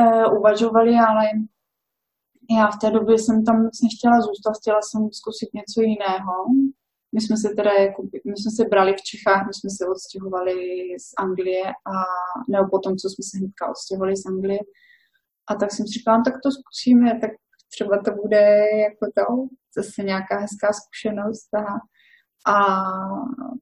Uh, 0.00 0.38
uvažovali, 0.38 0.94
ale 1.08 1.24
já 2.50 2.70
v 2.70 2.78
té 2.78 2.90
době 2.90 3.18
jsem 3.18 3.44
tam 3.44 3.62
moc 3.62 3.82
nechtěla 3.82 4.20
zůstat, 4.20 4.52
chtěla 4.60 4.80
jsem 4.82 5.08
zkusit 5.12 5.54
něco 5.54 5.80
jiného. 5.80 6.32
My 7.18 7.22
jsme 7.22 7.36
se 7.36 7.48
teda, 7.56 7.72
jako, 7.72 8.02
my 8.02 8.36
jsme 8.36 8.50
se 8.58 8.64
brali 8.70 8.92
v 8.92 9.02
Čechách, 9.10 9.46
my 9.46 9.54
jsme 9.54 9.70
se 9.78 9.86
odstěhovali 9.92 10.54
z 11.06 11.08
Anglie 11.24 11.66
a 11.92 11.94
nebo 12.52 12.64
potom, 12.74 12.92
co 12.96 13.06
jsme 13.08 13.22
se 13.28 13.38
hnedka 13.38 13.70
odstěhovali 13.70 14.16
z 14.16 14.26
Anglie. 14.26 14.60
A 15.50 15.54
tak 15.60 15.68
jsem 15.72 15.86
si 15.86 15.92
říkala, 15.92 16.16
no, 16.18 16.24
tak 16.26 16.34
to 16.44 16.50
zkusíme, 16.58 17.18
tak 17.22 17.30
třeba 17.74 17.94
to 18.06 18.10
bude 18.22 18.44
jako 18.86 19.04
to, 19.16 19.24
zase 19.78 20.02
nějaká 20.02 20.34
hezká 20.44 20.68
zkušenost. 20.80 21.48
A, 21.62 21.64
a 22.52 22.56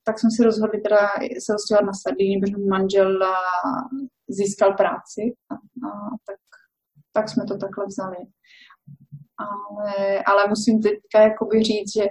tak 0.06 0.14
jsme 0.18 0.30
si 0.36 0.42
rozhodli 0.48 0.78
teda 0.80 1.00
se 1.44 1.50
odstěhovat 1.54 1.86
na 1.90 1.96
Sardinii, 2.02 2.40
protože 2.40 2.68
manžel 2.75 3.10
získal 4.38 4.70
práci 4.80 5.22
a, 5.52 5.54
a 5.88 5.90
tak, 6.26 6.42
tak 7.12 7.28
jsme 7.28 7.44
to 7.50 7.56
takhle 7.64 7.84
vzali. 7.86 8.20
Ale, 9.48 10.22
ale 10.30 10.48
musím 10.48 10.82
teďka 10.82 11.18
jakoby 11.28 11.62
říct, 11.62 11.92
že 11.98 12.06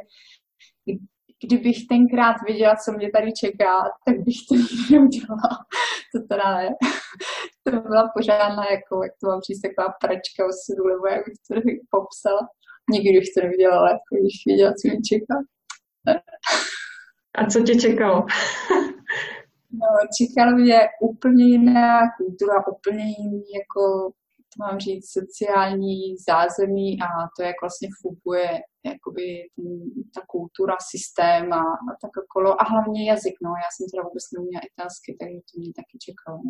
kdybych 1.43 1.87
tenkrát 1.87 2.35
věděla, 2.47 2.75
co 2.75 2.91
mě 2.91 3.11
tady 3.11 3.31
čeká, 3.33 3.73
tak 4.05 4.15
bych 4.25 4.39
to 4.49 4.55
nikdy 4.55 4.83
neudělala. 4.91 5.55
To 6.13 6.21
teda 6.29 6.55
ne. 6.57 6.69
To 7.63 7.71
byla 7.71 8.11
pořádná, 8.17 8.63
jako, 8.75 9.03
jak 9.03 9.13
to 9.21 9.27
mám 9.27 9.41
říct, 9.41 9.61
taková 9.61 9.87
pračka 10.01 10.41
osudu, 10.51 10.83
nebo 10.91 11.07
jak 11.07 11.25
bych 11.25 11.37
to 11.47 11.55
popsala. 11.95 12.41
Nikdy 12.93 13.19
bych 13.19 13.29
to 13.33 13.39
neudělala, 13.47 13.89
jako 13.89 14.11
když 14.19 14.35
věděla, 14.47 14.71
co 14.79 14.83
mě 14.87 14.99
čeká. 15.09 15.35
A 17.37 17.45
co 17.51 17.59
tě 17.63 17.75
čekalo? 17.75 18.15
no, 19.81 19.89
čekala 20.17 20.51
mě 20.51 20.79
úplně 21.01 21.45
jiná 21.45 21.99
kultura, 22.17 22.67
úplně 22.77 23.03
jiný 23.17 23.43
jako 23.59 23.81
mám 24.59 24.79
říct, 24.79 25.11
sociální 25.11 26.17
zázemí 26.29 27.01
a 27.01 27.07
to, 27.35 27.43
jak 27.43 27.55
vlastně 27.61 27.89
funguje 28.01 28.49
jakoby 28.85 29.25
ta 30.15 30.21
kultura, 30.27 30.75
systém 30.91 31.53
a, 31.53 31.61
a 31.89 31.91
tak 32.01 32.11
okolo. 32.23 32.61
A 32.61 32.63
hlavně 32.63 33.09
jazyk, 33.11 33.35
no, 33.43 33.49
já 33.49 33.69
jsem 33.71 33.85
teda 33.91 34.03
vůbec 34.07 34.25
neuměla 34.33 34.61
italsky, 34.71 35.09
takže 35.19 35.39
to 35.47 35.53
mě 35.59 35.71
taky 35.79 35.95
čekalo. 36.05 36.41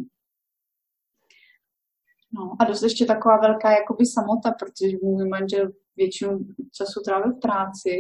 No 2.35 2.43
a 2.59 2.63
dost 2.65 2.83
ještě 2.83 3.05
taková 3.05 3.37
velká 3.37 3.71
jakoby 3.71 4.05
samota, 4.05 4.49
protože 4.59 4.97
můj 5.03 5.29
manžel 5.29 5.65
většinu 5.95 6.31
času 6.77 6.99
trávil 7.05 7.31
v 7.33 7.39
práci 7.39 7.95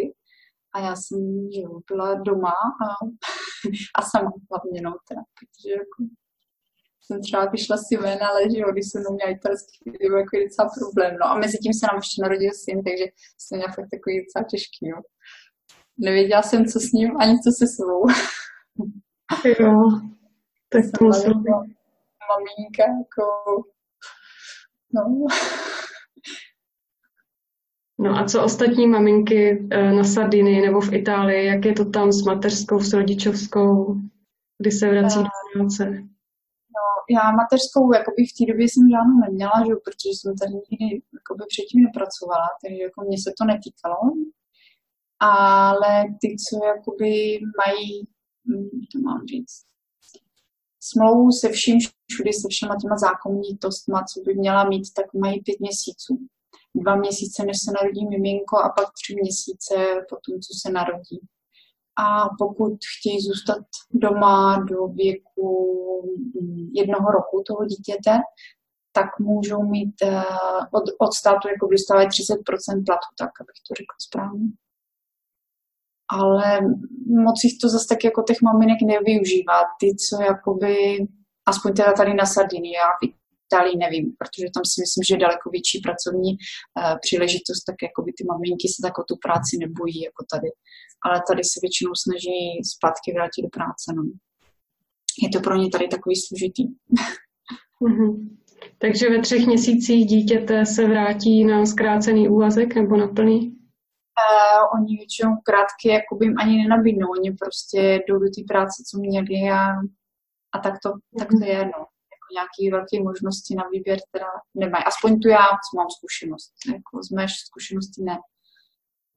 a 0.73 0.79
já 0.79 0.95
jsem 0.95 1.19
jo, 1.51 1.79
byla 1.91 2.15
doma 2.15 2.55
a, 2.85 2.87
a 3.99 4.01
sama 4.01 4.31
hlavně, 4.51 4.81
no, 4.81 4.91
teda, 5.09 5.21
protože 5.37 5.69
jako 5.71 5.97
jsem 7.05 7.21
třeba 7.21 7.45
vyšla 7.45 7.77
si 7.77 7.97
ven, 7.97 8.23
ale 8.23 8.51
že 8.51 8.59
jo, 8.59 8.71
když 8.71 8.85
jsem 8.87 9.03
neuměla 9.03 9.29
italsky, 9.31 9.91
to 10.01 10.07
byl 10.07 10.17
jako 10.17 10.37
docela 10.43 10.69
problém. 10.79 11.17
No 11.21 11.25
a 11.31 11.39
mezi 11.39 11.57
tím 11.57 11.73
se 11.73 11.87
nám 11.87 11.97
ještě 11.97 12.21
narodil 12.21 12.51
syn, 12.63 12.83
takže 12.83 13.05
jsem 13.37 13.57
měla 13.57 13.73
fakt 13.73 13.89
takový 13.95 14.15
docela 14.21 14.43
těžký, 14.51 14.87
jo. 14.93 14.97
Nevěděla 15.97 16.41
jsem, 16.41 16.65
co 16.65 16.79
s 16.79 16.91
ním, 16.91 17.17
ani 17.17 17.35
co 17.43 17.51
se 17.59 17.65
svou. 17.75 18.01
Jo, 19.59 19.73
tak 20.69 20.83
to 20.99 21.05
musím 21.05 21.31
jako 21.31 21.63
Maminka, 22.29 22.83
jako, 23.01 23.25
no. 24.93 25.27
No 27.99 28.17
a 28.17 28.25
co 28.25 28.43
ostatní 28.43 28.87
maminky 28.87 29.67
eh, 29.71 29.93
na 29.93 30.03
Sardinii 30.03 30.61
nebo 30.61 30.81
v 30.81 30.93
Itálii, 30.93 31.45
jak 31.45 31.65
je 31.65 31.73
to 31.73 31.85
tam 31.85 32.11
s 32.11 32.25
mateřskou, 32.25 32.79
s 32.79 32.93
rodičovskou, 32.93 33.95
kdy 34.57 34.71
se 34.71 34.89
vrací 34.89 35.19
do 35.19 35.29
práce? 35.53 36.14
Já 37.09 37.25
mateřskou 37.41 37.93
jakoby 37.99 38.21
v 38.31 38.35
té 38.37 38.43
době 38.51 38.65
jsem 38.67 38.85
žádnou 38.93 39.17
neměla, 39.25 39.57
že, 39.67 39.73
protože 39.85 40.11
jsem 40.13 40.31
tady 40.41 40.53
nikdy 40.69 40.87
jakoby 41.17 41.43
předtím 41.53 41.79
nepracovala, 41.87 42.49
takže 42.61 42.81
jako 42.87 42.99
mě 43.07 43.17
se 43.25 43.29
to 43.37 43.43
netýkalo. 43.51 43.99
Ale 45.19 45.93
ty, 46.21 46.27
co 46.43 46.53
jakoby 46.71 47.11
mají, 47.61 47.89
hm, 48.47 48.69
to 48.91 48.97
mám 49.07 49.21
říct, 49.31 49.57
smlouvu 50.89 51.31
se 51.41 51.47
vším 51.49 51.77
všudy, 52.11 52.31
se 52.33 52.47
všema 52.49 52.75
těma 52.81 52.97
zákonitostma, 52.97 53.99
co 54.09 54.17
by 54.25 54.31
měla 54.35 54.63
mít, 54.71 54.85
tak 54.97 55.07
mají 55.13 55.37
pět 55.45 55.59
měsíců. 55.59 56.13
Dva 56.75 56.95
měsíce, 56.95 57.45
než 57.45 57.57
se 57.63 57.71
narodí 57.77 58.03
miminko 58.05 58.55
a 58.65 58.69
pak 58.77 58.87
tři 58.99 59.15
měsíce 59.21 59.75
po 60.09 60.15
tom, 60.23 60.35
co 60.45 60.51
se 60.61 60.67
narodí 60.79 61.19
a 61.97 62.29
pokud 62.39 62.77
chtějí 62.99 63.21
zůstat 63.21 63.63
doma 63.91 64.65
do 64.69 64.87
věku 64.87 65.49
mm, 66.41 66.69
jednoho 66.73 67.11
roku 67.11 67.43
toho 67.47 67.65
dítěte, 67.65 68.11
tak 68.95 69.19
můžou 69.19 69.63
mít 69.63 69.95
eh, 70.03 70.23
od, 70.77 70.83
od 70.99 71.13
státu 71.13 71.47
jako 71.47 71.67
dostávají 71.67 72.07
30% 72.07 72.85
platu, 72.85 73.09
tak 73.19 73.31
abych 73.41 73.59
to 73.67 73.71
řekla 73.79 73.95
správně. 74.07 74.47
Ale 76.19 76.61
moc 77.25 77.37
jich 77.43 77.55
to 77.61 77.69
zase 77.69 77.85
tak 77.89 78.03
jako 78.03 78.23
těch 78.23 78.41
maminek 78.41 78.79
nevyužívá. 78.93 79.59
Ty, 79.79 79.87
co 80.03 80.21
jakoby, 80.31 80.75
aspoň 81.51 81.73
teda 81.73 81.91
tady 81.93 82.13
na 82.13 82.25
Sardinii, 82.25 82.73
já 82.73 82.89
v 82.99 83.03
Itálii 83.45 83.77
nevím, 83.85 84.05
protože 84.19 84.47
tam 84.55 84.65
si 84.71 84.77
myslím, 84.83 85.03
že 85.03 85.13
je 85.13 85.23
daleko 85.25 85.49
větší 85.55 85.77
pracovní 85.85 86.31
uh, 86.33 86.95
příležitost, 87.05 87.61
tak 87.69 87.77
jakoby 87.87 88.09
ty 88.17 88.23
maminky 88.31 88.67
se 88.73 88.79
tak 88.85 88.95
o 88.97 89.07
tu 89.09 89.15
práci 89.25 89.53
nebojí 89.63 89.97
jako 90.09 90.21
tady 90.33 90.49
ale 91.05 91.21
tady 91.29 91.43
se 91.43 91.59
většinou 91.61 91.91
snaží 92.03 92.39
zpátky 92.73 93.13
vrátit 93.13 93.41
do 93.41 93.49
práce. 93.49 93.87
No. 93.95 94.03
Je 95.23 95.29
to 95.29 95.39
pro 95.39 95.55
ně 95.55 95.69
tady 95.69 95.87
takový 95.87 96.15
složitý. 96.15 96.63
Mm-hmm. 97.81 98.37
Takže 98.77 99.09
ve 99.09 99.21
třech 99.21 99.45
měsících 99.45 100.05
dítěte 100.05 100.65
se 100.65 100.87
vrátí 100.87 101.45
na 101.45 101.65
zkrácený 101.65 102.29
úvazek 102.29 102.75
nebo 102.75 102.97
na 102.97 103.07
plný? 103.07 103.39
Uh, 104.15 104.79
oni 104.79 104.97
většinou 104.97 105.31
krátky 105.43 105.89
jakoby 105.89 106.25
jim 106.25 106.35
ani 106.39 106.57
nenabídnou, 106.57 107.07
oni 107.07 107.31
prostě 107.31 108.03
jdou 108.07 108.19
do 108.19 108.29
té 108.35 108.41
práce, 108.47 108.83
co 108.89 108.99
měli 108.99 109.49
a, 109.51 109.59
a 110.55 110.59
tak, 110.63 110.73
to, 110.83 110.89
mm-hmm. 110.89 111.19
tak 111.19 111.27
to 111.39 111.45
je, 111.45 111.59
no. 111.65 111.81
Jako 112.15 112.27
nějaké 112.37 112.63
velké 112.77 113.03
možnosti 113.03 113.55
na 113.55 113.63
výběr 113.73 113.99
teda 114.11 114.27
nemají. 114.55 114.83
Aspoň 114.83 115.19
tu 115.19 115.27
já, 115.29 115.45
co 115.65 115.71
mám 115.77 115.89
zkušenost. 115.97 116.51
Jako 116.73 117.03
z 117.03 117.09
mé 117.11 117.25
zkušenosti 117.47 118.03
ne. 118.03 118.17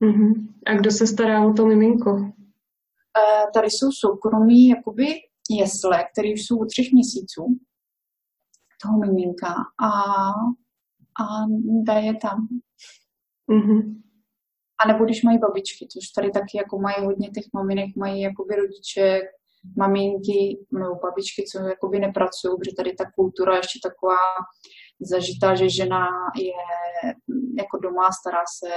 Uh-huh. 0.03 0.49
A 0.67 0.75
kdo 0.75 0.91
se 0.91 1.07
stará 1.07 1.47
o 1.47 1.53
to 1.53 1.67
miminko? 1.67 2.11
Uh, 2.11 3.51
tady 3.55 3.67
jsou 3.67 3.93
soukromí 3.93 4.69
jakoby 4.69 5.07
jesle, 5.51 6.05
které 6.13 6.33
už 6.33 6.47
jsou 6.47 6.59
u 6.59 6.65
třech 6.65 6.93
měsíců 6.93 7.59
toho 8.83 8.99
miminka 8.99 9.55
a, 9.83 9.89
a 11.23 11.25
dá 11.87 11.95
je 11.95 12.15
tam. 12.17 12.49
Uh-huh. 13.51 14.03
A 14.85 14.89
nebo 14.89 15.05
když 15.05 15.23
mají 15.23 15.39
babičky, 15.39 15.87
což 15.89 16.09
tady 16.09 16.31
taky 16.31 16.59
jako 16.59 16.79
mají 16.79 17.05
hodně 17.05 17.31
těch 17.31 17.45
maminek, 17.55 17.97
mají 17.97 18.21
jakoby 18.21 18.57
rodiče, 18.57 19.21
maminky 19.77 20.59
nebo 20.73 20.95
babičky, 20.95 21.45
co 21.53 21.59
jakoby 21.59 21.99
nepracují, 21.99 22.57
protože 22.59 22.77
tady 22.77 22.93
ta 22.93 23.05
kultura 23.15 23.53
je 23.55 23.59
ještě 23.59 23.79
taková 23.83 24.17
zažitá, 25.01 25.55
že 25.55 25.71
žena 25.71 26.07
je 26.37 26.53
jako 27.59 27.79
doma, 27.79 28.13
stará 28.21 28.43
se 28.59 28.71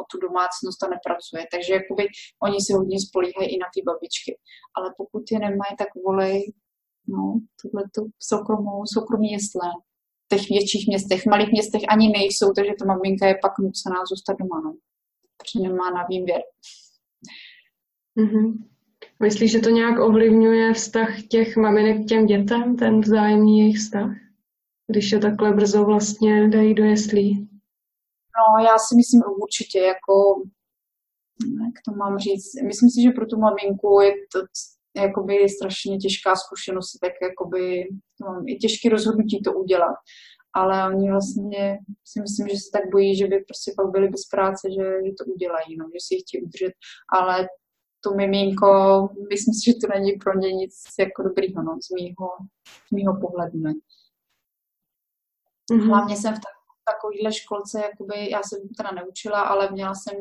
o 0.00 0.04
tu 0.10 0.16
domácnost 0.26 0.80
a 0.84 0.92
nepracuje. 0.94 1.42
Takže 1.52 1.70
jakoby 1.78 2.04
oni 2.46 2.58
si 2.64 2.72
hodně 2.78 2.98
spolíhají 3.06 3.48
i 3.54 3.58
na 3.64 3.68
ty 3.74 3.78
babičky. 3.88 4.32
Ale 4.76 4.88
pokud 5.00 5.22
je 5.32 5.38
nemají, 5.46 5.72
tak 5.78 5.90
volej 6.06 6.52
no, 7.08 7.40
tohleto 7.62 8.00
soukromou, 8.28 8.78
soukromí 8.94 9.28
jesle. 9.32 9.68
V 10.24 10.36
těch 10.36 10.48
větších 10.48 10.84
městech, 10.88 11.22
v 11.22 11.30
malých 11.32 11.52
městech 11.52 11.82
ani 11.88 12.08
nejsou, 12.08 12.52
takže 12.52 12.72
ta 12.78 12.84
maminka 12.84 13.26
je 13.26 13.36
pak 13.42 13.58
nucená 13.58 14.00
zůstat 14.10 14.36
doma, 14.40 14.60
no. 14.64 14.72
Protože 15.36 15.68
nemá 15.68 15.90
na 15.90 16.06
výběr. 16.10 16.42
Mm-hmm. 18.18 18.52
Myslíš, 19.22 19.52
že 19.52 19.58
to 19.58 19.70
nějak 19.70 20.00
ovlivňuje 20.00 20.74
vztah 20.74 21.22
těch 21.22 21.56
maminek 21.56 22.04
k 22.04 22.08
těm 22.08 22.26
dětem, 22.26 22.76
ten 22.76 23.00
vzájemný 23.00 23.58
jejich 23.58 23.78
vztah? 23.78 24.10
Když 24.86 25.12
je 25.12 25.18
takhle 25.18 25.52
brzo 25.52 25.84
vlastně 25.84 26.48
dají 26.48 26.74
do 26.74 26.84
jeslí? 26.84 27.49
No, 28.36 28.64
já 28.64 28.78
si 28.78 28.92
myslím 28.96 29.20
určitě, 29.42 29.78
jako, 29.78 30.14
jak 31.66 31.76
to 31.84 31.92
mám 32.02 32.18
říct, 32.18 32.54
myslím 32.66 32.90
si, 32.90 33.02
že 33.02 33.10
pro 33.10 33.26
tu 33.26 33.36
maminku 33.38 34.00
je 34.00 34.12
to 34.32 34.38
jakoby 34.96 35.48
strašně 35.48 35.96
těžká 35.98 36.36
zkušenost, 36.36 36.98
tak 37.00 37.12
jakoby 37.22 37.88
no, 38.20 38.42
je 38.46 38.56
těžké 38.56 38.88
rozhodnutí 38.88 39.42
to 39.42 39.52
udělat. 39.52 39.96
ale 40.54 40.88
oni 40.88 41.10
vlastně 41.10 41.78
si 42.04 42.20
myslím, 42.20 42.48
že 42.48 42.56
se 42.56 42.70
tak 42.72 42.90
bojí, 42.92 43.16
že 43.16 43.26
by 43.26 43.36
prostě 43.48 43.72
pak 43.76 43.90
byli 43.90 44.08
bez 44.08 44.24
práce, 44.34 44.68
že, 44.76 44.84
že 45.06 45.12
to 45.18 45.24
udělají, 45.34 45.76
no, 45.78 45.84
že 45.94 45.98
si 46.00 46.14
je 46.14 46.20
chtějí 46.20 46.42
udržet, 46.42 46.72
ale 47.18 47.48
to 48.04 48.14
miminko, 48.14 48.68
myslím 49.30 49.54
si, 49.54 49.62
že 49.66 49.72
to 49.80 49.86
není 49.94 50.12
pro 50.12 50.32
ně 50.38 50.52
nic 50.52 50.74
jako 50.98 51.22
dobrýho, 51.22 51.62
no, 51.62 51.78
z 51.86 51.90
mýho, 51.94 52.28
z 52.88 52.90
mýho 52.96 53.20
pohledu, 53.20 53.58
ne. 53.58 53.72
Mm-hmm. 55.72 55.88
Hlavně 55.88 56.16
jsem 56.16 56.34
v 56.34 56.40
takovéhle 56.90 57.30
školce, 57.40 57.76
jakoby, 57.88 58.30
já 58.30 58.40
jsem 58.42 58.60
teda 58.78 58.90
neučila, 58.98 59.40
ale 59.40 59.72
měla 59.72 59.94
jsem 60.02 60.16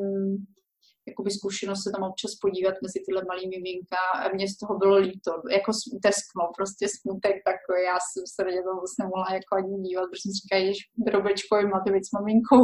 jakoby 1.10 1.30
zkušenost 1.40 1.82
se 1.84 1.90
tam 1.94 2.04
občas 2.10 2.32
podívat 2.44 2.76
mezi 2.86 3.00
tyhle 3.06 3.22
malý 3.30 3.44
miminka 3.54 4.02
a 4.24 4.24
mě 4.36 4.46
z 4.54 4.56
toho 4.62 4.74
bylo 4.82 4.98
líto, 5.08 5.32
jako 5.58 5.72
teskno, 6.06 6.44
prostě 6.58 6.86
smutek 6.98 7.36
takový, 7.50 7.80
já 7.94 7.98
jsem 8.08 8.24
se 8.34 8.40
na 8.46 8.52
to 8.66 8.72
vlastně 8.82 9.06
mohla 9.14 9.30
jako 9.40 9.52
ani 9.60 9.74
dívat, 9.86 10.06
protože 10.08 10.24
jsem 10.24 10.38
říkala, 10.40 10.62
že 10.78 10.84
drobečko 11.08 11.52
jim 11.58 11.70
máte 11.76 11.90
být 11.94 12.06
s 12.10 12.16
maminkou, 12.18 12.64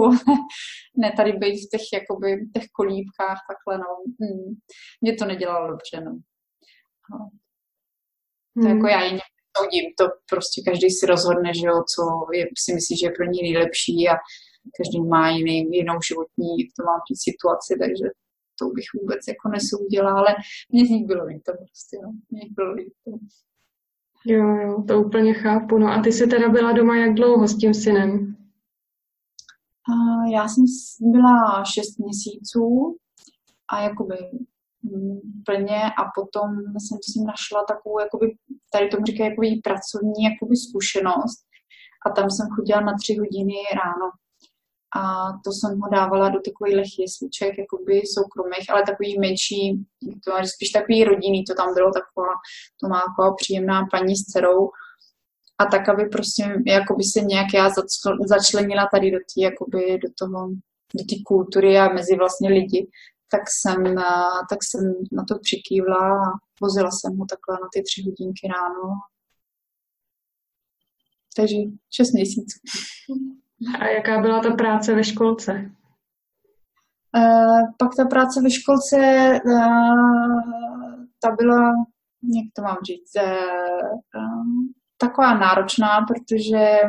ne 1.01 1.09
tady 1.19 1.31
být 1.41 1.57
v 1.63 1.71
těch, 1.73 1.85
jakoby, 1.97 2.29
těch 2.55 2.67
kolíbkách, 2.79 3.39
takhle, 3.51 3.73
no. 3.83 3.91
Hmm. 4.21 4.49
Mě 5.01 5.11
to 5.19 5.23
nedělalo 5.31 5.65
dobře, 5.73 5.95
no. 6.07 6.13
no. 7.11 7.19
To 8.61 8.67
jako 8.73 8.85
hmm. 8.87 8.95
já 8.95 9.01
jině 9.09 9.25
soudím, 9.57 9.85
to 9.97 10.05
prostě 10.29 10.61
každý 10.67 10.89
si 10.89 11.05
rozhodne, 11.05 11.53
že 11.53 11.67
jo, 11.67 11.77
co 11.93 12.01
je, 12.33 12.45
si 12.63 12.73
myslí, 12.73 12.97
že 12.97 13.05
je 13.07 13.15
pro 13.17 13.25
ní 13.25 13.41
nejlepší 13.41 13.97
a 14.11 14.15
každý 14.77 15.01
má 15.01 15.29
jiný, 15.29 15.57
jinou 15.71 15.97
životní, 16.09 16.51
to 16.75 16.83
mám 16.89 16.99
situaci, 17.25 17.73
takže 17.83 18.05
to 18.59 18.65
bych 18.65 18.85
vůbec 19.01 19.21
jako 19.27 19.49
nesoudila, 19.49 20.11
ale 20.19 20.35
mě 20.71 20.85
z 20.85 20.89
nich 20.89 21.05
bylo 21.05 21.25
líto 21.25 21.51
prostě, 21.57 21.97
no. 22.03 22.09
Mě 22.31 22.41
bylo 22.57 22.71
líto. 22.73 23.11
Jo, 24.27 24.47
jo, 24.47 24.83
to 24.87 25.01
úplně 25.01 25.33
chápu. 25.33 25.77
No 25.77 25.87
a 25.87 26.01
ty 26.01 26.11
jsi 26.11 26.27
teda 26.27 26.49
byla 26.49 26.71
doma 26.71 26.97
jak 26.97 27.13
dlouho 27.13 27.47
s 27.47 27.57
tím 27.57 27.73
synem? 27.73 28.35
Uh, 29.89 30.31
já 30.33 30.47
jsem 30.47 30.63
byla 30.99 31.63
šest 31.63 31.99
měsíců 31.99 32.95
a 33.71 33.81
jakoby 33.81 34.15
plně 35.45 35.81
a 35.99 36.01
potom 36.15 36.49
jsem 36.83 36.97
si 37.01 37.19
našla 37.25 37.63
takovou, 37.63 37.99
jakoby, 37.99 38.35
tady 38.71 38.87
tomu 38.87 39.05
říkají, 39.05 39.29
jakoby 39.29 39.61
pracovní 39.63 40.23
jakoby 40.31 40.55
zkušenost 40.55 41.39
a 42.05 42.09
tam 42.09 42.29
jsem 42.29 42.47
chodila 42.55 42.81
na 42.81 42.93
tři 43.01 43.17
hodiny 43.17 43.55
ráno. 43.81 44.07
A 44.97 45.01
to 45.43 45.49
jsem 45.51 45.79
ho 45.79 45.89
dávala 45.89 46.29
do 46.29 46.39
takových 46.47 46.99
jesliček, 46.99 47.57
jakoby 47.57 48.01
soukromých, 48.15 48.69
ale 48.69 48.83
takový 48.83 49.19
menší, 49.19 49.85
to 50.23 50.31
má 50.31 50.43
spíš 50.43 50.69
takový 50.69 51.03
rodinný, 51.03 51.43
to 51.43 51.53
tam 51.53 51.73
bylo 51.73 51.91
taková, 51.91 52.33
to 52.79 52.87
má 52.87 53.01
taková 53.07 53.33
příjemná 53.33 53.87
paní 53.91 54.15
s 54.15 54.23
dcerou, 54.25 54.69
a 55.57 55.65
tak, 55.65 55.89
aby 55.89 56.05
prostě 56.05 56.43
jakoby 56.65 57.03
se 57.03 57.21
nějak 57.21 57.47
já 57.53 57.69
začlenila 58.25 58.87
tady 58.93 59.11
do 59.11 59.17
té, 59.17 59.41
jakoby 59.41 59.99
do 60.03 60.09
toho, 60.19 60.47
do 60.95 61.03
té 61.09 61.15
kultury 61.25 61.77
a 61.79 61.93
mezi 61.93 62.15
vlastně 62.15 62.49
lidi, 62.49 62.87
tak 63.35 63.45
jsem, 63.57 63.95
tak 64.49 64.59
jsem 64.63 64.83
na 65.11 65.23
to 65.29 65.35
přikývla 65.39 66.01
a 66.25 66.37
vozila 66.61 66.91
jsem 66.91 67.17
ho 67.17 67.25
takhle 67.33 67.55
na 67.63 67.67
ty 67.73 67.79
tři 67.87 67.99
hodinky 68.05 68.47
ráno. 68.55 68.83
Takže 71.37 71.55
šest 71.95 72.11
měsíců. 72.13 72.59
A 73.81 73.85
jaká 73.87 74.21
byla 74.21 74.39
ta 74.39 74.51
práce 74.51 74.95
ve 74.95 75.03
školce? 75.03 75.51
Uh, 77.17 77.61
pak 77.77 77.95
ta 77.97 78.05
práce 78.05 78.41
ve 78.41 78.49
školce, 78.51 78.97
uh, 79.45 81.05
ta 81.21 81.31
byla, 81.37 81.61
jak 82.37 82.47
to 82.55 82.61
mám 82.61 82.77
říct, 82.83 83.13
uh, 83.15 84.25
taková 84.97 85.37
náročná, 85.37 86.05
protože 86.07 86.79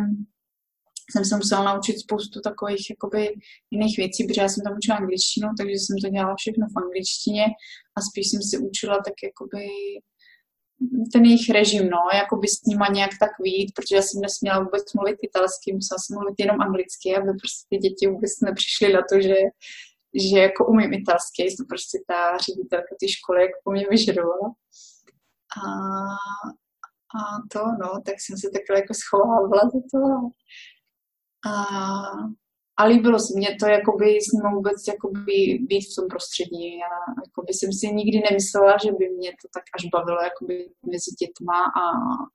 jsem 1.11 1.25
se 1.25 1.37
musela 1.37 1.65
naučit 1.65 1.99
spoustu 1.99 2.41
takových 2.41 2.91
jakoby, 2.91 3.35
jiných 3.71 3.97
věcí, 3.97 4.25
protože 4.25 4.41
já 4.41 4.49
jsem 4.49 4.65
tam 4.65 4.77
učila 4.77 4.97
angličtinu, 4.97 5.49
takže 5.59 5.75
jsem 5.75 5.97
to 6.03 6.09
dělala 6.09 6.35
všechno 6.39 6.67
v 6.67 6.79
angličtině 6.85 7.45
a 7.97 7.99
spíš 8.01 8.31
jsem 8.31 8.43
si 8.43 8.59
učila 8.59 8.97
tak 8.97 9.15
jakoby 9.29 9.69
ten 11.13 11.25
jejich 11.25 11.51
režim, 11.51 11.89
no, 11.91 11.99
jako 12.15 12.37
by 12.37 12.49
s 12.49 12.67
nima 12.67 12.87
nějak 12.89 13.11
tak 13.21 13.31
vít, 13.41 13.73
protože 13.75 13.97
já 13.97 14.03
jsem 14.03 14.21
nesměla 14.21 14.65
vůbec 14.65 14.93
mluvit 14.93 15.17
italsky, 15.23 15.73
musela 15.73 15.99
jsem 15.99 16.15
mluvit 16.19 16.35
jenom 16.39 16.61
anglicky, 16.61 17.17
aby 17.17 17.31
prostě 17.43 17.63
ty 17.71 17.77
děti 17.77 18.07
vůbec 18.07 18.33
nepřišly 18.41 18.93
na 18.93 19.03
to, 19.11 19.21
že, 19.21 19.39
že 20.31 20.39
jako 20.39 20.67
umím 20.67 20.93
italsky, 20.93 21.43
to 21.59 21.65
prostě 21.69 21.99
ta 22.09 22.21
ředitelka 22.47 22.93
té 23.01 23.09
školy 23.09 23.41
jako 23.43 23.59
po 23.65 23.71
mě 23.73 23.85
vyžadovala. 23.91 24.49
A, 25.61 25.67
a 27.19 27.21
to, 27.53 27.61
no, 27.83 27.89
tak 28.07 28.15
jsem 28.19 28.37
se 28.43 28.49
takhle 28.57 28.77
jako 28.81 28.95
schovávala 29.03 29.65
za 29.75 29.81
to. 29.93 30.01
A, 31.47 31.53
a 32.77 32.85
líbilo 32.85 33.19
se 33.19 33.33
mě 33.37 33.57
to 33.61 33.67
jakoby 33.67 34.19
s 34.27 34.33
ním 34.33 34.53
vůbec 34.55 34.79
jakoby 34.89 35.59
být 35.69 35.85
v 35.91 35.95
tom 35.97 36.09
prostředí. 36.09 36.79
Já 36.79 36.95
jakoby 37.27 37.53
jsem 37.53 37.73
si 37.73 37.87
nikdy 38.01 38.19
nemyslela, 38.31 38.77
že 38.85 38.93
by 38.99 39.09
mě 39.09 39.31
to 39.31 39.47
tak 39.55 39.65
až 39.77 39.83
bavilo 39.93 40.19
jakoby 40.23 40.55
mezi 40.93 41.11
dětma 41.21 41.59
a, 41.83 41.85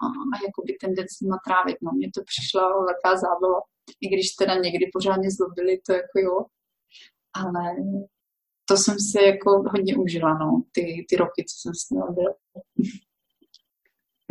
a, 0.04 0.06
a 0.34 0.36
jakoby 0.47 0.71
ten 0.82 0.91
den 0.97 1.08
s 1.15 1.21
nima 1.21 1.38
trávit. 1.47 1.78
No, 1.82 1.91
mně 1.91 2.08
to 2.15 2.21
přišla 2.32 2.63
velká 2.89 3.12
zábava. 3.26 3.60
I 4.02 4.08
když 4.13 4.28
teda 4.39 4.56
někdy 4.56 4.86
pořádně 4.93 5.30
zlobili, 5.32 5.80
to 5.86 5.93
jako 5.93 6.17
jo. 6.28 6.38
Ale 7.34 7.63
to 8.65 8.78
jsem 8.78 8.95
si 9.00 9.24
jako 9.24 9.50
hodně 9.71 9.97
užila, 9.97 10.34
no, 10.34 10.63
ty, 10.71 11.06
ty 11.10 11.15
roky, 11.15 11.45
co 11.50 11.56
jsem 11.62 11.74
s 11.76 11.89
ním 11.89 12.02
byla. 12.13 12.34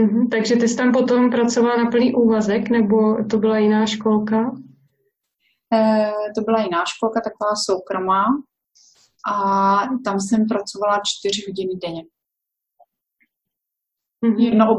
Mm-hmm, 0.01 0.29
takže 0.29 0.57
ty 0.57 0.69
jsi 0.69 0.77
tam 0.77 0.93
potom 0.93 1.31
pracovala 1.31 1.77
na 1.85 1.91
plný 1.91 2.15
úvazek, 2.15 2.71
nebo 2.71 3.25
to 3.25 3.39
byla 3.39 3.59
jiná 3.59 3.87
školka? 3.87 4.57
Eh, 5.73 6.13
to 6.35 6.41
byla 6.41 6.63
jiná 6.63 6.85
školka, 6.85 7.21
taková 7.21 7.57
soukromá 7.57 8.25
a 9.33 9.35
tam 10.05 10.21
jsem 10.21 10.47
pracovala 10.47 11.01
čtyři 11.05 11.45
hodiny 11.49 11.75
denně. 11.75 12.05
Mm-hmm. 14.25 14.39
Jedno 14.39 14.79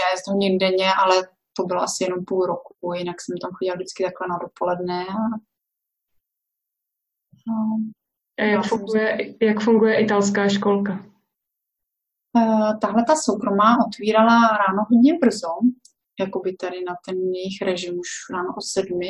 šest 0.00 0.28
hodin 0.28 0.58
denně, 0.58 0.94
ale 0.94 1.28
to 1.56 1.62
bylo 1.62 1.82
asi 1.82 2.04
jenom 2.04 2.24
půl 2.24 2.46
roku, 2.46 2.92
jinak 2.94 3.16
jsem 3.20 3.38
tam 3.38 3.50
chodila 3.52 3.74
vždycky 3.74 4.04
takhle 4.04 4.28
na 4.28 4.38
dopoledne. 4.38 5.06
A, 5.06 5.22
a 8.38 8.44
jak, 8.44 8.66
funguje, 8.66 9.34
jak 9.42 9.60
funguje 9.60 10.00
italská 10.04 10.48
školka? 10.48 11.06
Uh, 12.36 12.78
tahle 12.80 13.04
ta 13.04 13.16
soukromá 13.16 13.76
otvírala 13.86 14.40
ráno 14.48 14.86
hodně 14.90 15.18
brzo, 15.18 15.48
jakoby 16.20 16.56
tady 16.56 16.84
na 16.84 16.94
ten 17.06 17.16
jejich 17.16 17.62
režim 17.62 17.98
už 17.98 18.08
ráno 18.32 18.48
o 18.58 18.60
sedmi 18.60 19.08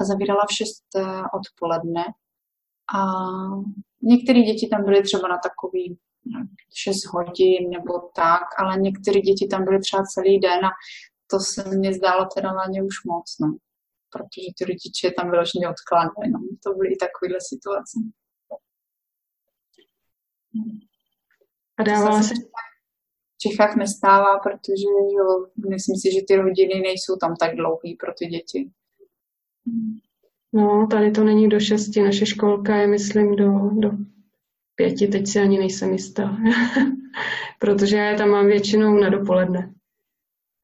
a 0.00 0.04
zavírala 0.04 0.44
v 0.50 0.52
šest 0.52 0.84
eh, 0.96 1.22
odpoledne. 1.34 2.04
A 2.96 3.00
některé 4.02 4.42
děti 4.42 4.68
tam 4.68 4.84
byly 4.84 5.02
třeba 5.02 5.28
na 5.28 5.38
takový 5.38 5.98
6 6.74 7.06
hodin 7.06 7.70
nebo 7.70 7.92
tak, 8.14 8.42
ale 8.58 8.76
některé 8.76 9.20
děti 9.20 9.46
tam 9.46 9.64
byly 9.64 9.80
třeba 9.80 10.02
celý 10.14 10.40
den 10.40 10.64
a 10.64 10.70
to 11.30 11.40
se 11.40 11.78
mi 11.78 11.94
zdálo 11.94 12.26
teda 12.34 12.52
na 12.52 12.66
ně 12.70 12.82
už 12.82 13.04
moc, 13.04 13.36
no. 13.40 13.56
Protože 14.10 14.46
ty 14.58 14.64
rodiče 14.64 15.10
tam 15.16 15.30
vyloženě 15.30 15.68
odkládali, 15.68 16.30
no. 16.30 16.38
To 16.64 16.74
byly 16.74 16.88
i 16.92 16.96
takovéhle 16.96 17.38
situace. 17.40 17.98
A 21.78 21.82
dávala 21.82 22.22
se, 22.22 22.34
Čechách 23.38 23.76
nestává, 23.76 24.38
protože 24.38 24.88
jo, 25.16 25.46
myslím 25.70 25.96
si, 25.96 26.12
že 26.14 26.20
ty 26.28 26.36
rodiny 26.36 26.80
nejsou 26.80 27.16
tam 27.16 27.34
tak 27.40 27.56
dlouhý 27.56 27.96
pro 27.96 28.12
ty 28.18 28.26
děti. 28.26 28.70
No, 30.52 30.86
tady 30.90 31.10
to 31.10 31.24
není 31.24 31.48
do 31.48 31.60
šesti, 31.60 32.02
naše 32.02 32.26
školka 32.26 32.76
je, 32.76 32.86
myslím, 32.86 33.36
do, 33.36 33.70
do 33.72 33.90
pěti, 34.74 35.06
teď 35.06 35.26
si 35.26 35.40
ani 35.40 35.58
nejsem 35.58 35.92
jistá. 35.92 36.36
Protože 37.58 37.96
já 37.96 38.16
tam 38.16 38.28
mám 38.28 38.46
většinou 38.46 38.94
na 38.94 39.08
dopoledne. 39.08 39.74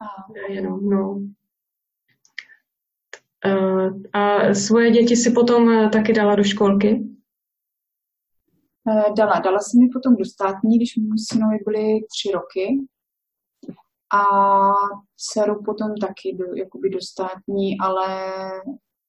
A. 0.01 0.33
Jenom, 0.51 0.89
no. 0.89 1.21
Eh, 3.45 3.89
a 4.13 4.53
svoje 4.53 4.91
děti 4.91 5.15
si 5.15 5.31
potom 5.31 5.69
eh, 5.69 5.89
taky 5.89 6.13
dala 6.13 6.35
do 6.35 6.43
školky? 6.43 7.14
Eh, 8.89 9.13
dala. 9.17 9.39
Dala 9.39 9.59
jsem 9.59 9.79
mi 9.79 9.89
potom 9.93 10.15
do 10.15 10.25
státní, 10.25 10.77
když 10.77 10.97
mu 10.97 11.17
synovi 11.29 11.57
byly 11.65 12.05
tři 12.13 12.31
roky. 12.31 12.67
A 14.13 14.23
dceru 15.17 15.63
potom 15.65 15.95
taky 16.01 16.35
do, 16.39 16.45
jakoby 16.55 16.89
do 16.89 17.01
státní, 17.01 17.77
ale 17.79 18.07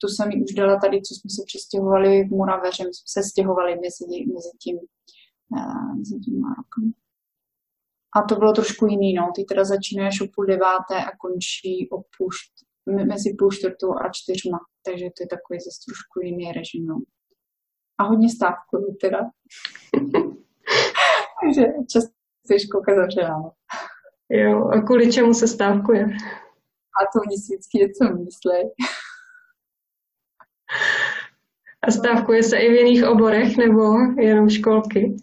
tu 0.01 0.09
jsem 0.09 0.31
ji 0.31 0.45
už 0.45 0.55
dala 0.55 0.81
tady, 0.81 1.03
co 1.03 1.15
jsme 1.15 1.31
se 1.31 1.43
přestěhovali 1.47 2.25
v 2.25 2.31
Moraveře, 2.31 2.85
my 2.85 2.95
jsme 2.95 3.23
se 3.23 3.29
stěhovali 3.31 3.75
mezi, 3.75 4.05
mezi 4.35 4.51
tím, 4.63 4.77
uh, 5.57 5.97
mezi 5.99 6.19
tím 6.25 6.37
rokem. 6.59 6.93
A 8.17 8.23
to 8.29 8.35
bylo 8.37 8.53
trošku 8.53 8.87
jiný, 8.87 9.15
no. 9.15 9.33
Ty 9.35 9.45
teda 9.45 9.65
začínají 9.65 10.09
až 10.09 10.21
o 10.21 10.27
půl 10.35 10.45
deváté 10.47 10.97
a 11.05 11.17
končí 11.17 11.89
o 11.91 11.97
půl, 11.97 12.29
mezi 13.07 13.35
půl 13.39 13.51
čtvrtou 13.51 13.91
a 13.95 14.11
čtyřma. 14.13 14.59
Takže 14.87 15.05
to 15.05 15.21
je 15.23 15.29
takový 15.37 15.59
zase 15.61 15.81
trošku 15.87 16.21
jiný 16.23 16.53
režim, 16.53 16.87
no 16.87 16.97
a 17.99 18.05
hodně 18.05 18.31
stávkuju 18.31 18.97
teda. 19.01 19.19
Takže 21.41 21.63
často 21.93 22.11
je 22.51 22.61
školka 22.61 22.95
zavřená. 22.95 23.43
Jo, 24.31 24.69
a 24.69 24.81
kvůli 24.81 25.13
čemu 25.13 25.35
se 25.35 25.49
stávkuje? 25.49 26.05
A 26.97 26.99
to 27.13 27.21
oni 27.27 27.37
si 27.37 27.55
vždycky 27.55 27.79
něco 27.79 28.05
myslí. 28.05 28.71
A 31.83 31.91
stávkuje 31.91 32.43
se 32.43 32.57
i 32.57 32.71
v 32.71 32.75
jiných 32.75 33.05
oborech 33.05 33.57
nebo 33.57 33.95
jenom 34.19 34.51
školky? 34.51 35.17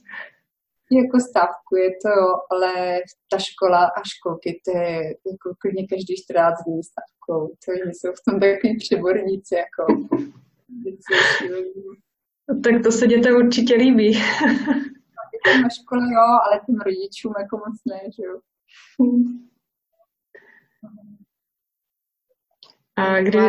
Jako 0.92 1.20
stávkuje 1.20 1.90
to, 1.90 2.10
ale 2.52 3.00
ta 3.30 3.38
škola 3.38 3.86
a 3.86 4.04
školky, 4.04 4.62
to 4.66 4.78
je 4.78 5.08
jako 5.08 5.56
klidně 5.60 5.88
každý 5.88 6.16
14 6.24 6.64
dní 6.68 6.82
stávkou. 6.84 7.56
To 7.66 7.72
jsou 7.72 8.12
v 8.12 8.24
tom 8.26 8.40
takový 8.40 8.78
přeborníci, 8.78 9.56
jako 9.56 9.86
tak 12.48 12.84
to 12.84 12.92
se 12.92 13.08
dětem 13.08 13.36
určitě 13.36 13.76
líbí. 13.76 14.14
Na 15.62 15.70
škole 15.70 16.02
jo, 16.02 16.40
ale 16.46 16.62
těm 16.66 16.76
rodičům 16.76 17.34
jako 17.40 17.58
moc 17.58 17.82
ne, 17.86 18.00
že 18.16 18.24
jo. 18.24 18.40
A 22.96 23.22
kdy... 23.22 23.40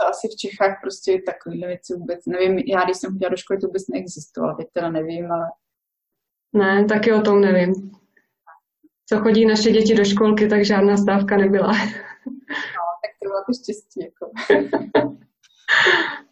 To 0.00 0.06
asi 0.08 0.28
v 0.28 0.36
Čechách 0.36 0.78
prostě 0.82 1.22
takovýhle 1.26 1.68
věci 1.68 1.94
vůbec, 1.94 2.26
nevím, 2.26 2.58
já 2.58 2.84
když 2.84 2.96
jsem 2.96 3.12
chodila 3.12 3.30
do 3.30 3.36
školy, 3.36 3.60
to 3.60 3.66
vůbec 3.66 3.88
neexistovalo, 3.88 4.56
teď 4.56 4.66
teda 4.72 4.90
nevím, 4.90 5.32
ale... 5.32 5.46
Ne, 6.52 6.84
taky 6.84 7.12
o 7.12 7.20
tom 7.20 7.40
nevím. 7.40 7.90
Co 9.06 9.18
chodí 9.18 9.46
naše 9.46 9.70
děti 9.70 9.94
do 9.94 10.04
školky, 10.04 10.48
tak 10.48 10.64
žádná 10.64 10.96
stávka 10.96 11.36
nebyla. 11.36 11.72
No, 12.76 12.84
tak 13.02 13.10
to 13.22 13.28
bylo 13.28 13.44
to 13.46 13.52
štěstí, 13.62 14.00
jako. 14.00 14.30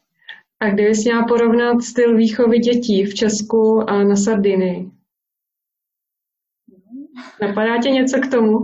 A 0.60 0.70
kdybys 0.70 1.04
měla 1.04 1.24
porovnat 1.28 1.82
styl 1.82 2.16
výchovy 2.16 2.58
dětí 2.58 3.04
v 3.04 3.14
Česku 3.14 3.90
a 3.90 4.04
na 4.04 4.16
Sardinii? 4.16 4.90
Napadá 7.42 7.82
tě 7.82 7.90
něco 7.90 8.20
k 8.20 8.30
tomu? 8.30 8.58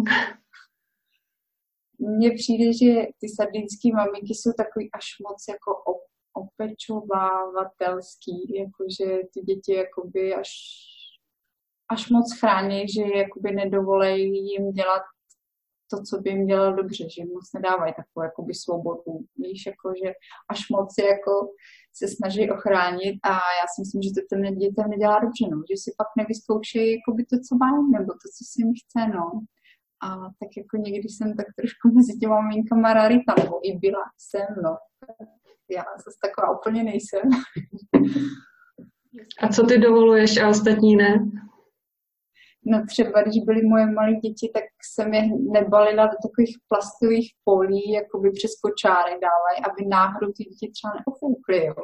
Mně 1.99 2.31
přijde, 2.31 2.73
že 2.73 3.03
ty 3.21 3.29
sardinské 3.37 3.89
maminky 3.95 4.35
jsou 4.35 4.53
takový 4.53 4.91
až 4.93 5.07
moc 5.29 5.45
jako 5.49 5.73
opečovávatelský, 6.33 8.55
jakože 8.55 9.23
ty 9.35 9.41
děti 9.41 9.75
jakoby 9.75 10.35
až, 10.35 10.49
až 11.91 12.11
moc 12.11 12.39
chrání, 12.41 12.89
že 12.89 13.03
jakoby 13.03 13.53
nedovolejí 13.53 14.53
jim 14.53 14.73
dělat 14.73 15.03
to, 15.91 16.03
co 16.03 16.21
by 16.21 16.31
jim 16.31 16.47
dělalo 16.47 16.77
dobře, 16.77 17.11
že 17.11 17.25
moc 17.25 17.53
nedávají 17.55 17.95
takovou 17.97 18.25
jakoby 18.25 18.55
svobodu, 18.55 19.19
víš, 19.37 19.67
jako, 19.67 19.93
že 20.05 20.13
až 20.51 20.69
moc 20.71 20.95
jako 20.99 21.49
se 21.99 22.09
snaží 22.09 22.51
ochránit 22.51 23.17
a 23.23 23.31
já 23.31 23.65
si 23.73 23.77
myslím, 23.83 24.03
že 24.03 24.11
to 24.17 24.21
těm 24.29 24.59
dětem 24.65 24.87
nedělá 24.91 25.17
dobře, 25.25 25.45
no, 25.51 25.57
že 25.71 25.77
si 25.85 25.91
pak 26.01 26.09
nevyzkoušejí 26.21 26.89
jakoby 26.97 27.23
to, 27.31 27.37
co 27.47 27.53
mají, 27.63 27.81
nebo 27.97 28.11
to, 28.21 28.27
co 28.37 28.43
si 28.51 28.57
jim 28.63 28.73
chce, 28.81 29.01
no. 29.19 29.27
A 30.07 30.09
tak 30.41 30.51
jako 30.61 30.77
někdy 30.87 31.09
jsem 31.09 31.29
tak 31.37 31.47
trošku 31.59 31.85
mezi 31.97 32.13
těma 32.21 32.41
maminkama 32.41 32.93
rarita, 32.93 33.35
nebo 33.43 33.55
i 33.69 33.71
byla 33.85 34.05
jsem, 34.19 34.49
no. 34.67 34.73
Já 35.77 35.85
zase 36.05 36.19
taková 36.27 36.59
úplně 36.59 36.85
nejsem. 36.85 37.27
A 39.43 39.49
co 39.49 39.67
ty 39.67 39.79
dovoluješ 39.79 40.37
a 40.37 40.49
ostatní 40.49 40.97
ne? 40.97 41.13
No 42.67 42.83
třeba, 42.89 43.23
když 43.23 43.45
byly 43.45 43.63
moje 43.63 43.87
malé 43.87 44.13
děti, 44.15 44.51
tak 44.55 44.65
jsem 44.93 45.15
je 45.15 45.23
nebalila 45.57 46.07
do 46.07 46.17
takových 46.27 46.57
plastových 46.69 47.29
polí, 47.45 47.93
jako 47.93 48.19
by 48.19 48.31
přes 48.31 48.53
kočárek 48.65 49.19
dávají, 49.29 49.57
aby 49.69 49.89
náhodou 49.89 50.33
ty 50.37 50.43
děti 50.45 50.67
třeba 50.75 50.93
neofoukly, 50.99 51.67
jo. 51.67 51.75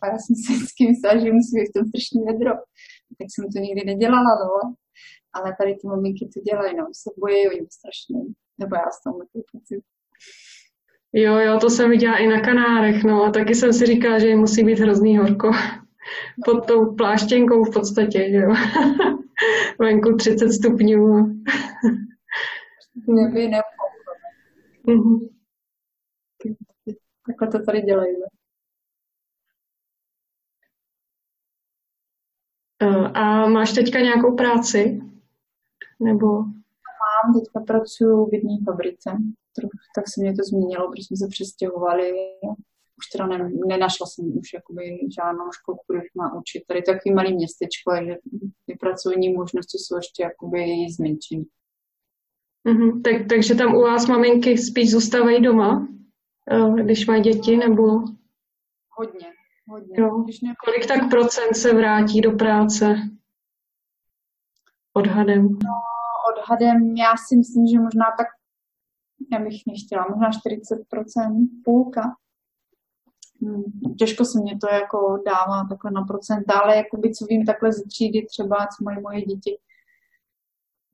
A 0.00 0.06
já 0.06 0.16
jsem 0.18 0.36
si 0.42 0.52
vždycky 0.52 0.82
myslela, 0.90 1.16
že 1.20 1.36
musí 1.38 1.52
být 1.56 1.70
v 1.70 1.76
tom 1.76 1.84
strašný 1.90 2.20
vedro. 2.30 2.52
Tak 3.18 3.28
jsem 3.30 3.44
to 3.52 3.58
nikdy 3.66 3.82
nedělala, 3.90 4.32
no. 4.42 4.54
Ale 5.36 5.48
tady 5.58 5.70
ty 5.74 5.84
maminky 5.92 6.24
to 6.34 6.38
dělají, 6.48 6.76
no. 6.76 6.84
Se 7.02 7.08
bojí 7.20 7.48
o 7.48 7.52
ně 7.56 7.66
strašně. 7.78 8.16
Nebo 8.60 8.72
já 8.76 8.88
s 8.96 9.02
tomu 9.04 9.18
pocit. 9.52 9.82
Jo, 11.12 11.34
jo, 11.38 11.58
to 11.60 11.70
jsem 11.70 11.90
viděla 11.90 12.16
i 12.16 12.26
na 12.26 12.40
Kanárech, 12.40 13.04
no 13.04 13.24
a 13.24 13.30
taky 13.30 13.54
jsem 13.54 13.72
si 13.72 13.86
říkala, 13.86 14.18
že 14.18 14.36
musí 14.36 14.64
být 14.64 14.78
hrozný 14.78 15.16
horko. 15.16 15.50
Pod 16.44 16.66
tou 16.66 16.94
pláštěnkou 16.94 17.64
v 17.64 17.72
podstatě, 17.72 18.28
jo. 18.30 18.54
venku 19.78 20.16
30 20.16 20.52
stupňů. 20.52 21.26
Mě 23.06 23.28
by 23.28 23.50
mm-hmm. 24.84 25.28
Takhle 27.26 27.48
to 27.48 27.64
tady 27.64 27.80
dělají. 27.80 28.16
Eh, 32.82 33.08
a 33.14 33.48
máš 33.48 33.72
teďka 33.72 34.00
nějakou 34.00 34.36
práci? 34.36 35.00
Nebo? 36.00 36.26
Mám, 36.36 37.34
teďka 37.40 37.60
pracuji 37.60 38.26
v 38.26 38.34
jedné 38.34 38.56
fabrice. 38.64 39.10
Tak 39.94 40.04
se 40.08 40.20
mě 40.20 40.34
to 40.34 40.42
změnilo, 40.42 40.90
protože 40.90 41.02
jsme 41.02 41.16
se 41.16 41.28
přestěhovali 41.30 42.12
už 42.98 43.06
teda 43.12 43.26
ne, 43.26 43.50
nenašla 43.66 44.06
jsem 44.06 44.38
už 44.38 44.52
jakoby 44.54 44.98
žádnou 45.16 45.52
školku, 45.52 45.84
kde 45.88 46.00
má 46.14 46.34
učit. 46.34 46.62
Tady 46.68 46.82
to 46.82 46.92
takový 46.92 47.14
malý 47.14 47.34
městečko, 47.34 47.90
že 48.06 48.14
ty 48.66 48.76
pracovní 48.80 49.32
možnosti 49.32 49.78
jsou 49.78 49.96
ještě 49.96 50.22
jakoby 50.22 50.86
zmenšené. 50.96 51.44
Mm-hmm. 52.66 53.02
Tak, 53.02 53.28
takže 53.28 53.54
tam 53.54 53.74
u 53.74 53.80
vás 53.80 54.06
maminky 54.06 54.58
spíš 54.58 54.90
zůstávají 54.90 55.42
doma, 55.42 55.88
eh, 56.50 56.82
když 56.82 57.06
mají 57.06 57.22
děti, 57.22 57.56
nebo? 57.56 57.82
Hodně, 58.98 59.28
hodně. 59.68 59.96
Jo. 59.98 60.18
Když 60.18 60.40
ne... 60.40 60.54
Kolik 60.64 60.86
tak 60.86 61.10
procent 61.10 61.54
se 61.54 61.74
vrátí 61.74 62.20
do 62.20 62.32
práce? 62.32 62.96
Odhadem. 64.92 65.42
No, 65.42 65.74
odhadem 66.32 66.96
já 66.96 67.12
si 67.28 67.36
myslím, 67.36 67.66
že 67.66 67.78
možná 67.78 68.04
tak, 68.18 68.26
já 69.32 69.38
bych 69.38 69.56
nechtěla, 69.66 70.06
možná 70.10 70.30
40%, 70.30 71.48
půlka. 71.64 72.16
Hmm, 73.42 73.62
těžko 73.98 74.24
se 74.24 74.40
mě 74.40 74.58
to 74.58 74.68
jako 74.74 75.22
dává 75.26 75.66
takhle 75.68 75.90
na 75.90 76.02
procenta, 76.02 76.58
ale 76.58 76.76
jakoby 76.76 77.14
co 77.14 77.26
vím 77.26 77.46
takhle 77.46 77.72
z 77.72 77.82
třídy 77.82 78.26
třeba, 78.26 78.56
co 78.56 78.84
mají 78.84 79.00
moje 79.02 79.22
děti, 79.22 79.58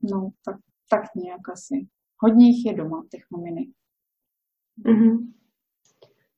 no 0.03 0.31
tak, 0.45 0.57
tak 0.91 1.03
nějak 1.17 1.49
asi. 1.53 1.87
Hodně 2.19 2.47
jich 2.47 2.67
je 2.67 2.75
doma, 2.75 3.05
těch 3.11 3.25
maminek. 3.31 3.69
Mm-hmm. 4.87 5.33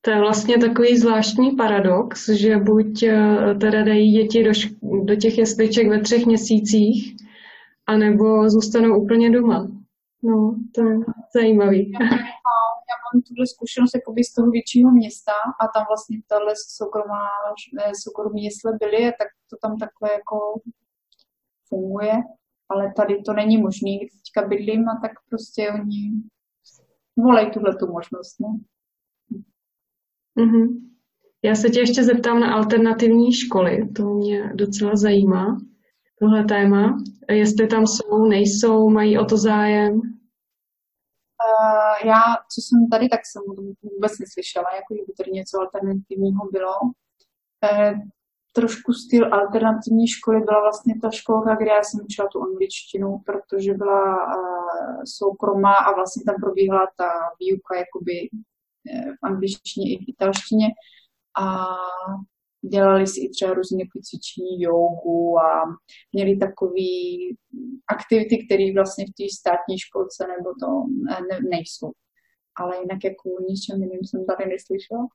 To 0.01 0.11
je 0.11 0.19
vlastně 0.19 0.57
takový 0.57 0.97
zvláštní 0.97 1.51
paradox, 1.51 2.29
že 2.29 2.57
buď 2.57 3.03
eh, 3.03 3.55
teda 3.61 3.83
dají 3.83 4.11
děti 4.11 4.43
do, 4.43 4.51
šk- 4.51 5.05
do 5.05 5.15
těch 5.15 5.37
jesliček 5.37 5.89
ve 5.89 5.99
třech 5.99 6.25
měsících, 6.25 7.15
anebo 7.87 8.49
zůstanou 8.49 9.03
úplně 9.03 9.31
doma. 9.31 9.67
No, 10.23 10.55
to 10.75 10.81
je 10.89 10.97
zajímavý. 11.35 11.91
mám 13.15 13.21
tuhle 13.27 13.45
zkušenost 13.47 13.95
jakoby 13.95 14.23
z 14.23 14.33
toho 14.33 14.49
většího 14.51 14.91
města 14.91 15.35
a 15.61 15.63
tam 15.73 15.83
vlastně 15.91 16.17
tahle 16.27 16.53
soukromá, 16.77 17.23
eh, 17.79 17.91
soukromí 18.03 18.43
jesle 18.43 18.71
byly, 18.81 19.01
tak 19.19 19.29
to 19.49 19.55
tam 19.61 19.77
takhle 19.83 20.09
jako 20.19 20.37
funguje, 21.69 22.13
ale 22.69 22.93
tady 22.99 23.21
to 23.25 23.33
není 23.33 23.57
možné, 23.57 23.91
když 23.97 24.11
teďka 24.11 24.47
bydlím 24.47 24.89
a 24.89 24.99
tak 25.01 25.11
prostě 25.29 25.71
oni 25.71 26.01
volají 27.17 27.51
tuhle 27.51 27.75
tu 27.75 27.85
možnost. 27.87 28.35
No. 28.39 28.49
Mm-hmm. 30.39 30.67
Já 31.43 31.55
se 31.55 31.69
tě 31.69 31.79
ještě 31.79 32.03
zeptám 32.03 32.39
na 32.39 32.53
alternativní 32.53 33.33
školy, 33.33 33.89
to 33.95 34.03
mě 34.03 34.51
docela 34.53 34.95
zajímá, 34.95 35.57
tohle 36.19 36.43
téma. 36.43 36.97
Jestli 37.29 37.67
tam 37.67 37.87
jsou, 37.87 38.25
nejsou, 38.25 38.89
mají 38.89 39.17
o 39.17 39.25
to 39.25 39.37
zájem? 39.37 39.93
Uh, 41.35 41.84
já, 42.05 42.21
co 42.53 42.59
jsem 42.61 42.79
tady, 42.91 43.09
tak 43.09 43.19
jsem 43.25 43.41
o 43.51 43.53
tom 43.55 43.65
vůbec 43.93 44.13
neslyšela, 44.19 44.75
jako 44.75 44.93
by 44.93 45.13
tady 45.17 45.31
něco 45.31 45.59
alternativního 45.59 46.41
bylo. 46.51 46.79
Uh, 46.83 47.99
trošku 48.53 48.93
styl 48.93 49.33
alternativní 49.33 50.07
školy 50.07 50.39
byla 50.39 50.59
vlastně 50.61 50.93
ta 51.01 51.09
školka, 51.11 51.55
kde 51.55 51.71
já 51.71 51.83
jsem 51.83 52.05
učila 52.05 52.27
tu 52.27 52.43
angličtinu, 52.43 53.19
protože 53.25 53.73
byla 53.73 54.03
uh, 54.15 55.03
soukromá 55.17 55.73
a 55.73 55.95
vlastně 55.95 56.23
tam 56.23 56.35
probíhala 56.35 56.87
ta 56.97 57.09
výuka 57.39 57.75
jakoby 57.83 58.29
v 59.21 59.25
angličtině 59.25 59.85
i 59.93 59.97
v 59.97 60.09
italštině. 60.09 60.67
A 61.39 61.65
dělali 62.69 63.07
si 63.07 63.19
i 63.21 63.29
třeba 63.29 63.51
jako 63.51 63.99
cvičení, 64.03 64.61
jogu 64.61 65.39
a 65.39 65.77
měli 66.13 66.37
takové 66.37 66.95
aktivity, 67.87 68.45
které 68.45 68.73
vlastně 68.73 69.05
v 69.05 69.15
té 69.17 69.25
státní 69.39 69.79
školce 69.79 70.27
nebo 70.27 70.49
to 70.61 70.67
ne, 71.29 71.49
nejsou. 71.49 71.91
Ale 72.59 72.77
jinak 72.77 73.03
jako 73.03 73.29
ničem 73.49 73.83
jiným 73.83 74.03
jsem 74.03 74.25
tady 74.25 74.49
neslyšela. 74.49 75.07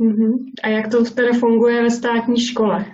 Mm-hmm. 0.00 0.38
A 0.62 0.68
jak 0.68 0.90
to 0.90 1.04
teda 1.04 1.32
funguje 1.32 1.82
ve 1.82 1.90
státní 1.90 2.40
škole? 2.40 2.84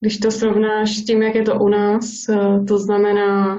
Když 0.00 0.18
to 0.18 0.30
srovnáš 0.30 0.96
s 0.96 1.04
tím, 1.04 1.22
jak 1.22 1.34
je 1.34 1.42
to 1.42 1.60
u 1.60 1.68
nás, 1.68 2.28
eh, 2.28 2.64
to 2.68 2.78
znamená 2.78 3.58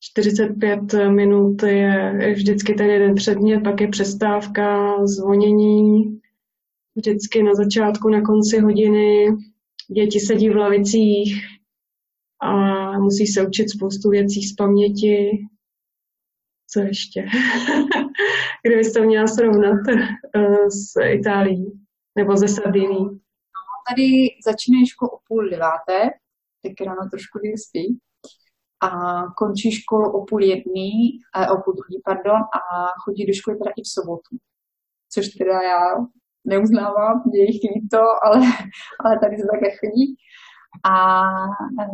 45 0.00 1.08
minut 1.08 1.62
je 1.62 2.32
vždycky 2.34 2.74
ten 2.74 2.90
jeden 2.90 3.14
předmět, 3.14 3.60
pak 3.60 3.80
je 3.80 3.88
přestávka, 3.88 4.96
zvonění, 5.06 6.20
vždycky 6.96 7.42
na 7.42 7.54
začátku, 7.54 8.08
na 8.08 8.22
konci 8.22 8.58
hodiny. 8.58 9.26
Děti 9.90 10.20
sedí 10.20 10.50
v 10.50 10.56
lavicích 10.56 11.46
a 12.42 12.52
musí 12.98 13.26
se 13.26 13.46
učit 13.46 13.70
spoustu 13.70 14.10
věcí 14.10 14.42
z 14.42 14.54
paměti. 14.54 15.46
Co 16.70 16.80
ještě? 16.80 17.26
Kdybyste 18.66 19.06
měla 19.06 19.26
srovnat 19.26 19.80
uh, 20.36 20.68
s 20.68 21.00
Itálií? 21.12 21.82
Nebo 22.18 22.36
ze 22.36 22.48
Sardiní? 22.48 23.04
No, 23.04 23.60
tady 23.88 24.08
začínají 24.44 24.86
školu 24.86 25.10
o 25.10 25.18
půl 25.28 25.50
deváté, 25.50 25.98
tak 26.62 26.86
ráno 26.86 27.10
trošku 27.10 27.38
spí. 27.66 27.98
A 28.82 28.88
končí 29.36 29.72
školu 29.72 30.12
o 30.12 30.24
půl 30.24 30.42
jedný, 30.42 30.90
eh, 31.36 31.50
o 31.50 31.56
půl 31.62 31.74
druhý, 31.74 32.02
pardon, 32.04 32.40
a 32.58 32.62
chodí 33.04 33.26
do 33.26 33.32
školy 33.32 33.58
teda 33.58 33.70
i 33.70 33.82
v 33.82 33.92
sobotu. 33.94 34.36
Což 35.12 35.28
teda 35.28 35.62
já 35.62 35.82
neuznávám, 36.44 37.22
je 37.34 37.52
jich 37.52 37.60
to, 37.90 38.02
ale, 38.26 38.38
ale 39.04 39.18
tady 39.22 39.36
se 39.36 39.46
také 39.54 39.76
chodí. 39.80 40.16
A 40.84 40.96
eh, 41.80 41.86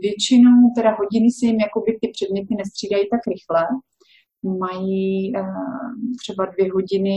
většinou 0.00 0.72
teda 0.76 0.90
hodiny 0.90 1.28
se 1.30 1.46
jim 1.46 1.60
jakoby 1.60 1.98
ty 2.00 2.10
předměty 2.12 2.54
nestřídají 2.58 3.04
tak 3.10 3.20
rychle. 3.32 3.62
Mají 4.64 5.36
eh, 5.36 5.42
třeba 6.22 6.44
dvě 6.44 6.72
hodiny 6.72 7.16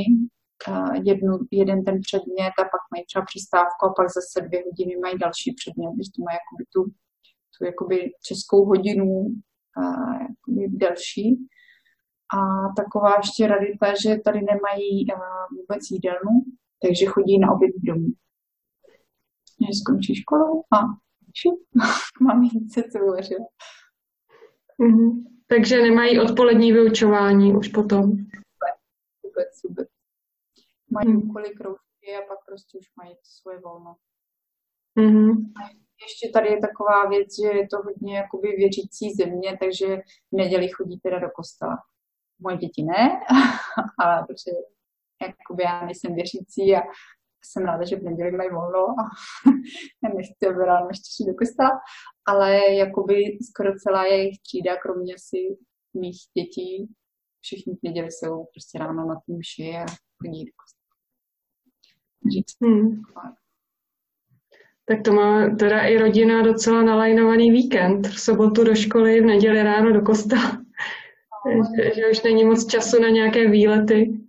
Eh, 0.67 1.01
jednu, 1.03 1.39
jeden 1.51 1.83
ten 1.83 2.01
předmět 2.01 2.53
a 2.59 2.63
pak 2.63 2.83
mají 2.91 3.05
třeba 3.05 3.25
přestávku 3.25 3.81
a 3.85 3.93
pak 3.97 4.07
zase 4.17 4.47
dvě 4.47 4.63
hodiny 4.67 4.93
mají 5.03 5.17
další 5.17 5.53
předmět, 5.59 5.91
když 5.95 6.09
to 6.09 6.19
mají 6.25 6.37
jakoby 6.41 6.63
tu, 6.73 6.81
tu 7.53 7.65
jakoby 7.65 7.97
českou 8.27 8.65
hodinu 8.65 9.05
uh, 9.81 10.13
jakoby 10.29 10.63
delší. 10.83 11.27
A 12.37 12.39
taková 12.81 13.11
ještě 13.17 13.47
radita, 13.47 13.87
že 14.03 14.11
tady 14.25 14.39
nemají 14.51 14.93
uh, 15.05 15.57
vůbec 15.57 15.81
jídelnu, 15.91 16.35
takže 16.83 17.05
chodí 17.05 17.39
na 17.39 17.51
oběd 17.51 17.75
domů. 17.83 18.07
Než 19.61 19.79
skončí 19.81 20.15
školu 20.15 20.63
a 20.75 20.77
šup, 21.39 21.59
mám 22.21 22.43
jít 22.43 22.73
se 22.73 22.83
co 22.83 23.05
uvařit. 23.05 23.43
Mm-hmm. 24.79 25.23
Takže 25.47 25.81
nemají 25.81 26.19
odpolední 26.19 26.71
vyučování 26.71 27.53
už 27.53 27.67
potom. 27.67 28.01
Vůbec, 28.01 28.77
vůbec, 29.23 29.63
vůbec 29.67 29.87
mají 30.93 31.15
úkoly, 31.15 31.49
kroužky 31.49 32.09
a 32.17 32.27
pak 32.27 32.37
prostě 32.45 32.77
už 32.77 32.85
mají 32.97 33.15
svoje 33.23 33.59
volno. 33.59 33.95
Mm-hmm. 34.99 35.51
Ještě 36.03 36.29
tady 36.33 36.47
je 36.49 36.59
taková 36.59 37.09
věc, 37.09 37.27
že 37.41 37.57
je 37.57 37.67
to 37.67 37.77
hodně 37.77 38.17
jakoby 38.17 38.47
věřící 38.47 39.13
země, 39.13 39.57
takže 39.59 39.97
v 40.31 40.35
neděli 40.35 40.69
chodí 40.69 40.99
teda 40.99 41.19
do 41.19 41.29
kostela. 41.35 41.77
Moje 42.39 42.57
děti 42.57 42.83
ne, 42.83 43.19
ale 43.99 44.25
protože 44.27 44.51
jakoby 45.25 45.63
já 45.63 45.85
nejsem 45.85 46.15
věřící 46.15 46.75
a 46.75 46.81
jsem 47.45 47.65
ráda, 47.65 47.85
že 47.85 47.95
v 47.95 48.03
neděli 48.03 48.31
mají 48.31 48.49
volno 48.49 48.79
a 48.79 49.03
nechci, 50.15 50.47
aby 50.49 50.65
ráno 50.65 50.87
ještě 50.89 51.09
šli 51.15 51.31
do 51.31 51.37
kostela, 51.37 51.71
ale 52.25 52.73
jakoby 52.73 53.37
skoro 53.49 53.69
celá 53.83 54.05
jejich 54.05 54.41
třída, 54.41 54.77
kromě 54.77 55.15
si 55.17 55.37
mých 55.93 56.17
dětí, 56.37 56.93
všichni 57.41 57.73
v 57.75 57.83
neděli 57.83 58.11
jsou 58.11 58.45
prostě 58.53 58.77
ráno 58.79 59.05
na 59.05 59.15
tom 59.25 59.37
mši 59.37 59.75
a 59.77 59.85
chodí 60.21 60.45
do 60.45 60.51
kostela. 60.55 60.83
Hmm. 62.63 63.01
Tak 64.85 65.01
to 65.01 65.13
má 65.13 65.55
teda 65.55 65.79
i 65.87 65.97
rodina 65.97 66.41
docela 66.41 66.83
nalajnovaný 66.83 67.51
víkend. 67.51 68.07
V 68.07 68.19
sobotu 68.19 68.63
do 68.63 68.75
školy, 68.75 69.21
v 69.21 69.25
neděli 69.25 69.63
ráno 69.63 69.91
do 69.93 70.01
kostela. 70.01 70.63
že, 71.77 71.95
že 71.95 72.09
už 72.11 72.23
není 72.23 72.45
moc 72.45 72.67
času 72.67 73.01
na 73.01 73.09
nějaké 73.09 73.49
výlety. 73.49 74.22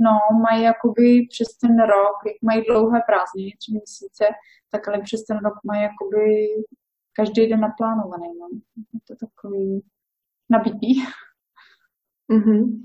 No, 0.00 0.10
mají 0.42 0.62
jakoby 0.62 1.26
přes 1.30 1.48
ten 1.60 1.78
rok, 1.80 2.16
jak 2.26 2.36
mají 2.42 2.62
dlouhé 2.68 3.00
prázdniny, 3.06 3.52
tři 3.58 3.72
měsíce, 3.72 4.24
tak 4.70 4.88
ale 4.88 5.00
přes 5.02 5.24
ten 5.24 5.38
rok 5.38 5.54
mají 5.64 5.82
jakoby 5.82 6.46
každý 7.12 7.46
den 7.48 7.60
naplánovaný. 7.60 8.28
No. 8.40 8.48
Je 8.94 9.00
to 9.08 9.26
takový 9.26 9.84
nabitý. 10.50 11.02
Mm-hmm. 12.32 12.82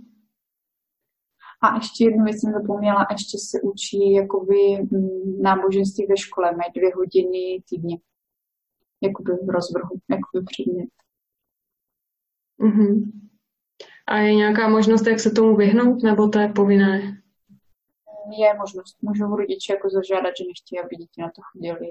A 1.63 1.75
ještě 1.75 2.05
jednu 2.05 2.23
věc 2.23 2.41
jsem 2.41 2.53
zapomněla, 2.53 3.07
ještě 3.11 3.37
se 3.37 3.61
učí 3.61 4.13
jakoby 4.13 4.87
mm, 4.91 5.41
náboženství 5.41 6.05
ve 6.09 6.17
škole, 6.17 6.51
mají 6.51 6.71
dvě 6.75 6.91
hodiny 6.95 7.63
týdně. 7.69 7.97
Jakoby 9.01 9.31
v 9.31 9.49
rozvrhu, 9.49 9.99
jakoby 10.09 10.45
předmět. 10.45 10.89
Mm-hmm. 12.59 13.11
A 14.07 14.17
je 14.17 14.35
nějaká 14.35 14.67
možnost, 14.67 15.07
jak 15.07 15.19
se 15.19 15.31
tomu 15.31 15.55
vyhnout, 15.55 16.03
nebo 16.03 16.27
to 16.27 16.39
je 16.39 16.47
povinné? 16.47 17.21
Je 18.37 18.53
možnost. 18.53 18.97
Můžou 19.01 19.35
rodiče 19.35 19.73
jako 19.73 19.89
zažádat, 19.89 20.33
že 20.37 20.43
nechtějí, 20.43 20.79
aby 20.79 20.95
děti 20.95 21.21
na 21.21 21.27
to 21.27 21.41
chodili 21.51 21.89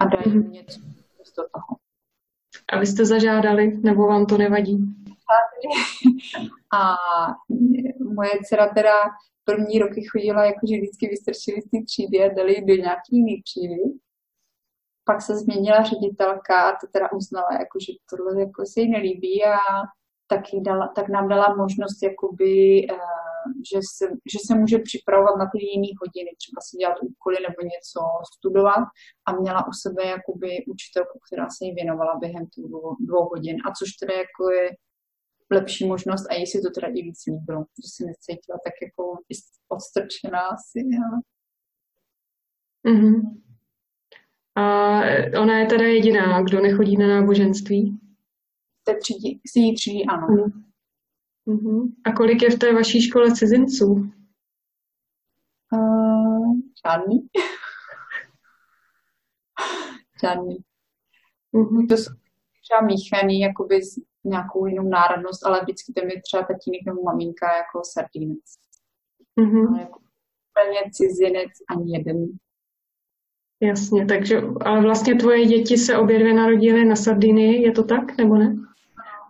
a 0.00 0.04
dají 0.04 0.24
mm-hmm. 0.24 0.50
něco 0.50 0.80
z 1.24 1.32
toho. 1.32 1.76
A 2.72 2.78
vy 2.78 2.86
jste 2.86 3.04
zažádali, 3.04 3.80
nebo 3.82 4.06
vám 4.06 4.26
to 4.26 4.38
nevadí? 4.38 4.78
A 6.74 6.96
moje 8.14 8.30
dcera 8.44 8.68
teda 8.74 8.94
první 9.44 9.78
roky 9.78 10.04
chodila, 10.04 10.44
jakože 10.44 10.76
vždycky 10.76 11.08
vystrčili 11.08 11.62
z 11.62 11.70
té 11.70 11.78
třídy 11.86 12.24
a 12.24 12.34
dali 12.34 12.64
do 12.66 12.74
nějaký 12.74 13.16
jiný 13.16 13.42
třídy. 13.42 13.76
Pak 15.04 15.22
se 15.22 15.36
změnila 15.36 15.82
ředitelka 15.82 16.62
a 16.62 16.76
to 16.80 16.86
teda 16.92 17.12
uznala, 17.12 17.52
jako, 17.52 17.78
že 17.80 17.92
tohle 18.10 18.40
jako 18.40 18.66
se 18.66 18.80
jí 18.80 18.90
nelíbí 18.90 19.44
a 19.44 19.56
tak, 20.30 20.52
jí 20.52 20.62
dala, 20.62 20.88
tak 20.96 21.08
nám 21.08 21.28
dala 21.28 21.56
možnost, 21.56 22.02
jakoby, 22.02 22.52
uh, 22.92 23.20
že, 23.70 23.78
se, 23.96 24.04
že 24.32 24.38
se 24.46 24.54
může 24.54 24.78
připravovat 24.78 25.36
na 25.38 25.46
ty 25.52 25.58
jiné 25.64 25.92
hodiny, 26.02 26.30
třeba 26.42 26.60
si 26.66 26.76
dělat 26.76 26.96
úkoly 27.02 27.36
nebo 27.48 27.60
něco 27.74 28.00
studovat 28.34 28.84
a 29.26 29.32
měla 29.40 29.68
u 29.68 29.72
sebe 29.72 30.02
jakoby 30.16 30.64
učitelku, 30.74 31.18
která 31.26 31.46
se 31.48 31.64
jí 31.64 31.74
věnovala 31.74 32.18
během 32.20 32.46
těch 32.46 32.64
dvou, 32.64 32.96
dvou 33.00 33.24
hodin. 33.32 33.56
A 33.66 33.72
což 33.78 33.88
teda 33.92 34.14
jako 34.14 34.50
je 34.50 34.70
lepší 35.52 35.86
možnost 35.86 36.26
a 36.30 36.34
jí 36.34 36.46
si 36.46 36.60
to 36.60 36.70
teda 36.70 36.88
i 36.88 37.02
víc 37.02 37.20
líbilo, 37.26 37.60
že 37.60 37.88
se 37.94 38.04
necítila 38.04 38.58
tak 38.64 38.74
jako 38.82 39.02
odstrčená 39.68 40.40
asi. 40.40 40.78
Mm-hmm. 42.88 43.20
A 44.56 44.64
ona 45.42 45.58
je 45.58 45.66
teda 45.66 45.84
jediná, 45.84 46.42
kdo 46.42 46.60
nechodí 46.60 46.96
na 46.96 47.06
náboženství? 47.06 48.09
Té 48.84 48.96
třídí, 48.96 49.40
si 49.46 49.58
jí 49.58 49.74
třídí, 49.74 50.06
ano. 50.06 50.26
Mm-hmm. 51.46 51.92
A 52.04 52.12
kolik 52.12 52.42
je 52.42 52.50
v 52.50 52.58
té 52.58 52.74
vaší 52.74 53.02
škole 53.02 53.34
cizinců? 53.34 53.86
Uh, 55.72 56.54
žádný. 56.86 57.28
žádný. 60.22 60.56
Mm-hmm. 61.54 61.88
To 61.88 61.96
jsou 61.96 62.12
třeba 62.62 62.86
míchaný 62.86 63.40
jakoby 63.40 63.82
z 63.82 63.98
nějakou 64.24 64.66
jinou 64.66 64.88
národnost, 64.88 65.46
ale 65.46 65.60
vždycky 65.60 65.92
tam 65.92 66.08
je 66.08 66.22
třeba 66.22 66.42
tatínek 66.42 66.80
nebo 66.86 67.02
maminka 67.02 67.56
jako 67.56 67.80
sardinec. 67.84 68.44
Mm-hmm. 69.40 69.68
Ale 69.68 69.80
jako 69.80 70.00
úplně 70.50 70.80
cizinec 70.92 71.50
ani 71.70 71.96
jeden. 71.96 72.26
Jasně, 73.62 74.06
takže, 74.06 74.40
ale 74.60 74.82
vlastně 74.82 75.14
tvoje 75.14 75.46
děti 75.46 75.76
se 75.76 75.98
obě 75.98 76.18
dvě 76.18 76.34
narodily 76.34 76.84
na 76.84 76.96
Sardinii, 76.96 77.62
je 77.62 77.72
to 77.72 77.84
tak, 77.84 78.16
nebo 78.18 78.36
ne? 78.36 78.56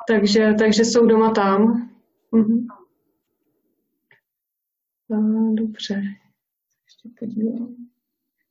Takže, 0.09 0.55
takže 0.59 0.85
jsou 0.85 1.07
doma 1.07 1.31
tam. 1.31 1.89
Mhm. 2.33 2.67
A, 5.13 5.17
dobře. 5.55 6.03
Ještě. 6.85 7.41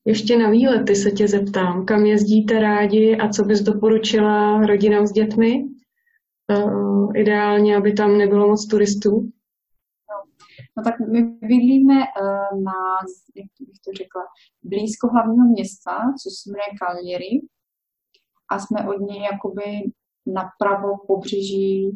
Ještě 0.06 0.38
na 0.38 0.50
výlety 0.50 0.96
se 0.96 1.12
tě 1.12 1.28
zeptám, 1.28 1.86
kam 1.86 2.06
jezdíte 2.06 2.60
rádi 2.60 3.18
a 3.18 3.30
co 3.30 3.44
bys 3.44 3.62
doporučila 3.62 4.66
rodinám 4.66 5.08
s 5.08 5.12
dětmi? 5.12 5.66
Uh, 6.50 7.18
ideálně, 7.18 7.78
aby 7.78 7.94
tam 7.94 8.18
nebylo 8.18 8.48
moc 8.48 8.68
turistů. 8.68 9.30
No, 10.80 10.84
tak 10.84 11.00
my 11.00 11.24
bydlíme 11.24 11.96
uh, 11.96 12.64
na, 12.64 12.74
jak 13.36 13.48
bych 13.60 13.80
to 13.86 13.92
řekla, 13.98 14.22
blízko 14.64 15.08
hlavního 15.08 15.48
města, 15.48 16.14
což 16.24 16.34
se 16.34 16.50
jmenuje 16.50 17.42
a 18.50 18.60
jsme 18.60 18.90
od 18.90 19.02
něj 19.02 19.22
jakoby 19.32 19.92
napravo 20.26 20.98
pobřeží 21.08 21.90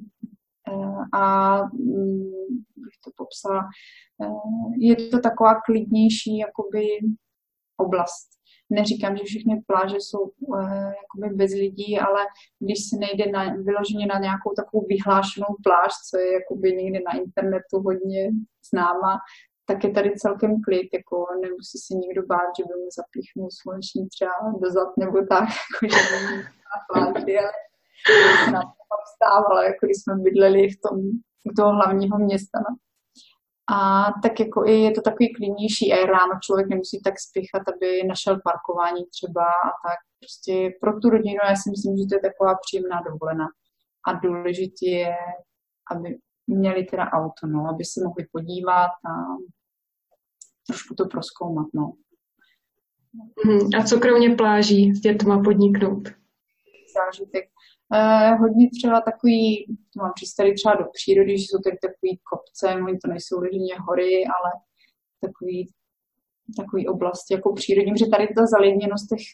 uh, 0.72 1.04
a 1.13 1.62
um, 1.62 2.32
bych 2.76 2.98
to 3.04 3.12
popsala, 3.17 3.69
uh, 4.17 4.74
je 4.78 4.96
to 4.96 5.19
taková 5.19 5.62
klidnější 5.65 6.38
jakoby 6.38 6.88
oblast. 7.78 8.33
Neříkám, 8.69 9.17
že 9.17 9.23
všechny 9.23 9.62
pláže 9.67 9.95
jsou 9.95 10.19
uh, 10.19 10.71
jakoby 11.02 11.36
bez 11.36 11.52
lidí, 11.52 11.99
ale 11.99 12.21
když 12.60 12.80
se 12.89 12.95
nejde 12.97 13.32
na, 13.32 13.56
vyloženě 13.56 14.06
na 14.06 14.19
nějakou 14.19 14.52
takovou 14.56 14.86
vyhlášenou 14.89 15.56
pláž, 15.63 15.91
co 16.10 16.17
je 16.17 16.34
jakoby 16.34 16.71
někde 16.71 16.99
na 16.99 17.19
internetu 17.23 17.76
hodně 17.86 18.30
známa, 18.71 19.19
tak 19.65 19.84
je 19.84 19.91
tady 19.91 20.12
celkem 20.15 20.62
klid, 20.62 20.89
jako 20.93 21.26
nemusí 21.41 21.78
si 21.86 21.93
nikdo 21.95 22.21
bát, 22.26 22.49
že 22.58 22.63
by 22.69 22.73
mu 22.82 22.88
zapíchnul 22.99 23.49
sluneční 23.62 24.02
třeba 24.13 24.36
dozad 24.63 24.89
nebo 24.97 25.17
tak, 25.34 25.47
jako 25.84 25.95
že 25.95 26.02
na 26.71 26.78
pláži, 26.88 27.38
ale 27.39 27.52
se 28.45 28.52
nám 28.52 28.67
to 28.89 28.95
stávalo, 29.15 29.62
jako 29.62 29.86
když 29.86 29.97
jsme 30.02 30.15
bydleli 30.15 30.69
v 30.69 30.78
tom, 30.86 30.95
u 31.49 31.52
toho 31.58 31.71
hlavního 31.73 32.17
města. 32.17 32.60
No. 32.69 32.76
A 33.71 34.12
tak 34.23 34.39
jako 34.39 34.65
i 34.65 34.71
je 34.71 34.91
to 34.91 35.02
takový 35.02 35.34
klidnější 35.34 35.93
a 35.93 36.06
ráno 36.06 36.34
člověk 36.43 36.67
nemusí 36.69 37.02
tak 37.04 37.13
spěchat, 37.19 37.63
aby 37.67 38.04
našel 38.08 38.39
parkování 38.43 39.06
třeba 39.06 39.43
a 39.43 39.69
tak. 39.88 39.99
Prostě 40.19 40.78
pro 40.82 40.99
tu 40.99 41.10
rodinu 41.10 41.39
já 41.49 41.56
si 41.56 41.69
myslím, 41.69 41.97
že 41.97 42.04
to 42.10 42.15
je 42.15 42.21
taková 42.30 42.54
příjemná 42.65 43.02
dovolená. 43.10 43.47
A 44.08 44.13
důležité 44.13 44.86
je, 44.86 45.15
aby 45.91 46.17
měli 46.47 46.84
teda 46.84 47.12
auto, 47.12 47.47
no, 47.47 47.69
aby 47.69 47.86
se 47.86 48.04
mohli 48.04 48.28
podívat 48.32 48.91
a 49.10 49.12
trošku 50.67 50.95
to 50.95 51.06
proskoumat, 51.06 51.67
no. 51.73 51.93
Mhm. 53.45 53.69
A 53.80 53.84
co 53.84 53.99
kromě 53.99 54.36
pláží 54.36 54.93
s 54.93 54.99
dětma 54.99 55.43
podniknout? 55.43 56.10
Zážitek. 56.95 57.53
Eh, 57.95 58.36
hodně 58.36 58.69
třeba 58.69 59.01
takový, 59.01 59.65
to 59.93 59.99
mám 59.99 60.12
tady 60.38 60.53
třeba 60.53 60.75
do 60.75 60.86
přírody, 60.93 61.38
že 61.38 61.43
jsou 61.43 61.60
tady 61.63 61.77
takový 61.88 62.19
kopce, 62.29 62.65
oni 62.88 62.97
to 62.97 63.08
nejsou 63.08 63.39
vyloženě 63.39 63.75
hory, 63.88 64.25
ale 64.36 64.51
takový, 65.21 65.73
takový 66.58 66.88
oblasti 66.88 67.34
jako 67.34 67.53
přírodní, 67.53 67.93
že 67.97 68.08
tady 68.13 68.27
ta 68.27 68.45
zalidněnost 68.45 69.08
těch, 69.10 69.25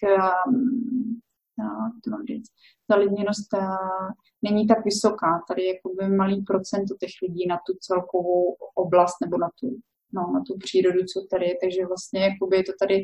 uh, 1.63 1.89
to 2.03 2.09
mám 2.11 2.23
říct, 2.25 2.51
zalidněnost 2.91 3.53
uh, 3.53 4.09
není 4.41 4.67
tak 4.67 4.85
vysoká. 4.85 5.31
Tady 5.47 5.61
je 5.63 5.73
jakoby 5.75 6.15
malý 6.15 6.37
procento 6.41 6.93
těch 6.99 7.13
lidí 7.23 7.47
na 7.47 7.57
tu 7.65 7.71
celkovou 7.87 8.55
oblast 8.75 9.17
nebo 9.23 9.37
na 9.37 9.49
tu, 9.59 9.67
no, 10.13 10.21
na 10.35 10.39
tu 10.47 10.53
přírodu, 10.65 10.99
co 11.11 11.27
tady 11.31 11.45
je, 11.45 11.55
takže 11.63 11.85
vlastně 11.91 12.19
jakoby 12.29 12.57
je 12.57 12.63
to 12.63 12.73
tady 12.79 12.97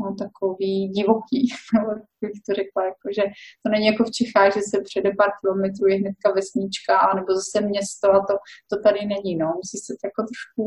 no, 0.00 0.14
takový 0.24 0.88
divoký, 0.88 1.40
bych 2.20 2.38
to 2.46 2.54
řekla, 2.54 2.84
jako, 2.84 3.06
že 3.16 3.22
to 3.62 3.66
není 3.72 3.86
jako 3.86 4.04
v 4.04 4.14
Čechách, 4.18 4.54
že 4.54 4.60
se 4.70 4.76
přede 4.88 5.10
pár 5.18 5.30
kilometrů 5.40 5.86
je 5.88 5.96
hnedka 5.96 6.28
vesnička, 6.34 6.94
nebo 7.14 7.34
zase 7.34 7.60
město 7.60 8.06
a 8.12 8.18
to, 8.28 8.34
to 8.70 8.82
tady 8.82 9.06
není, 9.06 9.36
no, 9.36 9.46
musí 9.60 9.78
se 9.78 9.92
to 9.92 10.02
jako 10.08 10.22
trošku 10.30 10.62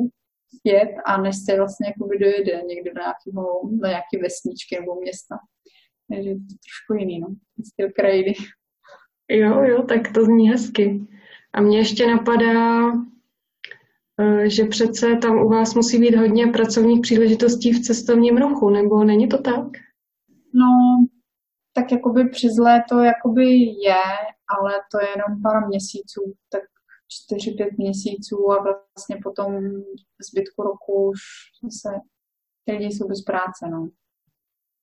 jet 0.63 0.91
a 1.05 1.21
než 1.21 1.35
se 1.45 1.57
vlastně 1.57 1.87
jako 1.87 2.07
dojede 2.19 2.63
někdo 2.67 2.91
do 2.93 3.01
nějakého, 3.01 3.43
do 3.81 3.87
nějaké 3.87 4.15
vesničky 4.21 4.79
nebo 4.79 4.95
města. 4.95 5.35
Takže 6.09 6.29
to 6.29 6.39
je 6.53 6.59
trošku 6.65 6.91
jiný, 6.99 7.19
no, 7.19 7.27
styl 7.71 7.89
krajiny. 7.95 8.33
Jo, 9.29 9.63
jo, 9.63 9.83
tak 9.83 10.13
to 10.13 10.25
zní 10.25 10.49
hezky. 10.49 11.01
A 11.53 11.61
mě 11.61 11.77
ještě 11.77 12.07
napadá, 12.07 12.91
že 14.45 14.65
přece 14.65 15.15
tam 15.21 15.37
u 15.37 15.49
vás 15.49 15.75
musí 15.75 15.99
být 15.99 16.15
hodně 16.15 16.47
pracovních 16.47 17.01
příležitostí 17.01 17.73
v 17.73 17.81
cestovním 17.81 18.37
ruchu, 18.37 18.69
nebo 18.69 19.03
není 19.03 19.27
to 19.27 19.41
tak? 19.41 19.65
No, 20.53 20.67
tak 21.73 21.91
jakoby 21.91 22.29
přes 22.29 22.57
léto 22.59 22.99
jakoby 22.99 23.45
je, 23.85 24.03
ale 24.57 24.71
to 24.91 24.99
je 25.01 25.07
jenom 25.09 25.41
pár 25.43 25.67
měsíců, 25.67 26.33
tak 26.51 26.61
čtyři, 27.07 27.51
pět 27.51 27.77
měsíců 27.77 28.51
a 28.51 28.63
vlastně 28.63 29.17
potom 29.23 29.53
zbytku 30.29 30.63
roku 30.63 31.09
už 31.09 31.19
zase 31.63 31.99
ty 32.65 32.71
lidi 32.71 32.85
jsou 32.85 33.07
bez 33.07 33.21
práce, 33.21 33.67
no. 33.71 33.89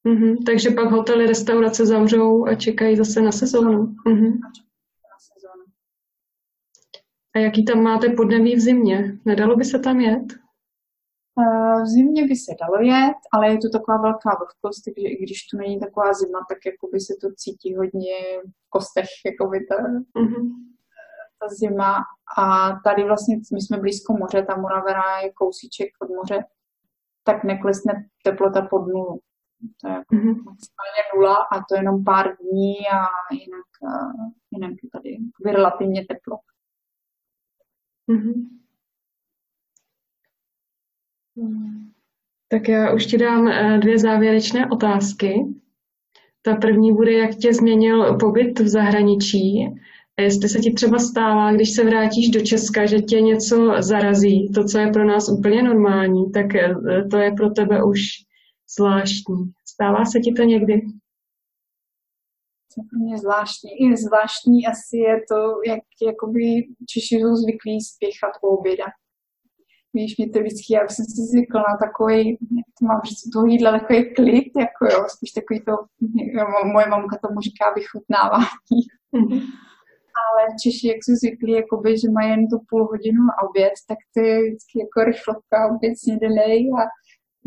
Mm-hmm, 0.06 0.36
takže 0.46 0.70
pak 0.70 0.90
hotely, 0.90 1.26
restaurace 1.26 1.86
zavřou 1.86 2.46
a 2.46 2.54
čekají 2.54 2.96
zase 2.96 3.20
na 3.22 3.32
sezónu. 3.32 3.94
Mm-hmm. 4.06 4.32
A 7.34 7.38
jaký 7.38 7.64
tam 7.64 7.82
máte 7.82 8.08
podnebí 8.08 8.56
v 8.56 8.60
zimě? 8.60 9.18
Nedalo 9.24 9.56
by 9.56 9.64
se 9.64 9.78
tam 9.78 10.00
jet? 10.00 10.32
V 11.82 11.86
zimě 11.86 12.26
by 12.26 12.36
se 12.36 12.52
dalo 12.60 12.76
jet, 12.82 13.16
ale 13.32 13.52
je 13.52 13.58
to 13.58 13.68
taková 13.70 13.96
velká 13.98 14.30
vlhkost, 14.30 14.84
takže 14.84 15.08
i 15.08 15.22
když 15.22 15.46
tu 15.46 15.56
není 15.56 15.80
taková 15.80 16.12
zima, 16.12 16.38
tak 16.48 16.58
jako 16.66 16.88
by 16.92 17.00
se 17.00 17.14
to 17.20 17.28
cítí 17.36 17.76
hodně 17.76 18.16
v 18.66 18.70
kostech, 18.70 19.08
jako 19.26 19.46
by 19.46 19.58
ta, 19.66 19.76
mm-hmm. 19.76 20.50
ta 21.40 21.46
zima. 21.48 21.94
A 22.38 22.70
tady 22.84 23.04
vlastně, 23.04 23.36
my 23.54 23.60
jsme 23.60 23.76
blízko 23.78 24.16
moře, 24.16 24.42
ta 24.42 24.56
Moravera 24.56 25.20
je 25.24 25.32
kousíček 25.32 25.88
od 26.02 26.08
moře, 26.08 26.44
tak 27.24 27.44
neklesne 27.44 27.92
teplota 28.24 28.62
pod 28.62 28.86
nulu. 28.86 29.20
To 29.80 29.88
je 29.88 29.94
jako 29.94 30.14
mm-hmm. 30.14 30.36
maximálně 30.44 31.02
nula 31.14 31.36
a 31.52 31.54
to 31.68 31.74
je 31.74 31.80
jenom 31.80 32.04
pár 32.04 32.36
dní 32.36 32.74
a 32.96 32.98
jinak, 33.32 33.70
jinak 34.50 34.72
je 34.82 34.90
tady 34.92 35.18
relativně 35.52 36.06
teplo. 36.06 36.38
Mm-hmm. 38.08 38.52
Tak 42.48 42.68
já 42.68 42.94
už 42.94 43.06
ti 43.06 43.18
dám 43.18 43.48
eh, 43.48 43.78
dvě 43.78 43.98
závěrečné 43.98 44.70
otázky. 44.70 45.34
Ta 46.42 46.56
první 46.56 46.92
bude, 46.92 47.12
jak 47.12 47.34
tě 47.34 47.54
změnil 47.54 48.18
pobyt 48.18 48.60
v 48.60 48.68
zahraničí. 48.68 49.68
Jestli 50.20 50.48
se 50.48 50.58
ti 50.58 50.72
třeba 50.72 50.98
stává, 50.98 51.52
když 51.52 51.74
se 51.74 51.84
vrátíš 51.84 52.28
do 52.28 52.40
Česka, 52.40 52.86
že 52.86 52.98
tě 52.98 53.20
něco 53.20 53.74
zarazí, 53.78 54.50
to, 54.54 54.64
co 54.64 54.78
je 54.78 54.86
pro 54.86 55.04
nás 55.04 55.28
úplně 55.28 55.62
normální, 55.62 56.32
tak 56.32 56.54
eh, 56.54 56.74
to 57.10 57.16
je 57.16 57.32
pro 57.32 57.50
tebe 57.50 57.84
už 57.84 58.00
zvláštní. 58.76 59.52
Stává 59.66 60.04
se 60.04 60.20
ti 60.20 60.32
to 60.32 60.42
někdy? 60.42 60.82
Pro 62.88 62.98
mě 63.04 63.18
zvláštní. 63.18 63.70
I 63.82 63.84
zvláštní 64.06 64.58
asi 64.72 64.96
je 65.08 65.16
to, 65.30 65.40
jak 65.70 65.84
jakoby 66.10 66.44
Češi 66.90 67.14
jsou 67.16 67.34
zvyklí 67.42 67.76
spěchat 67.92 68.32
po 68.40 68.48
oběda. 68.58 68.86
Víš, 69.94 70.16
mě 70.18 70.26
to 70.30 70.38
vždycky, 70.40 70.68
já 70.74 70.80
jsem 70.88 71.04
si 71.14 71.20
zvykla 71.30 71.60
na 71.70 71.76
takový, 71.86 72.18
jak 72.58 72.68
to 72.76 72.82
mám 72.88 73.00
říct, 73.08 73.30
toho 73.32 73.46
jídla, 73.46 73.78
takový 73.78 74.14
klid, 74.14 74.50
jako 74.64 74.82
jo, 74.92 75.00
spíš 75.14 75.30
takový 75.38 75.58
to, 75.68 75.74
moje 76.74 76.86
mamka 76.86 77.16
tomu 77.24 77.40
říká 77.40 77.64
vychutnávání. 77.78 78.82
Mm-hmm. 79.16 79.40
Ale 80.22 80.42
Češi, 80.62 80.88
jak 80.88 81.00
jsou 81.02 81.14
zvyklí, 81.22 81.52
jakoby, 81.52 81.98
že 81.98 82.10
mají 82.16 82.30
jen 82.30 82.42
tu 82.50 82.56
půl 82.68 82.82
hodinu 82.92 83.20
na 83.30 83.34
oběd, 83.46 83.74
tak 83.88 83.98
to 84.14 84.20
je 84.28 84.36
vždycky 84.42 84.74
jako 84.84 84.98
rychlovka, 85.10 85.58
oběd, 85.72 85.94
snídanej 85.98 86.58
a 86.80 86.82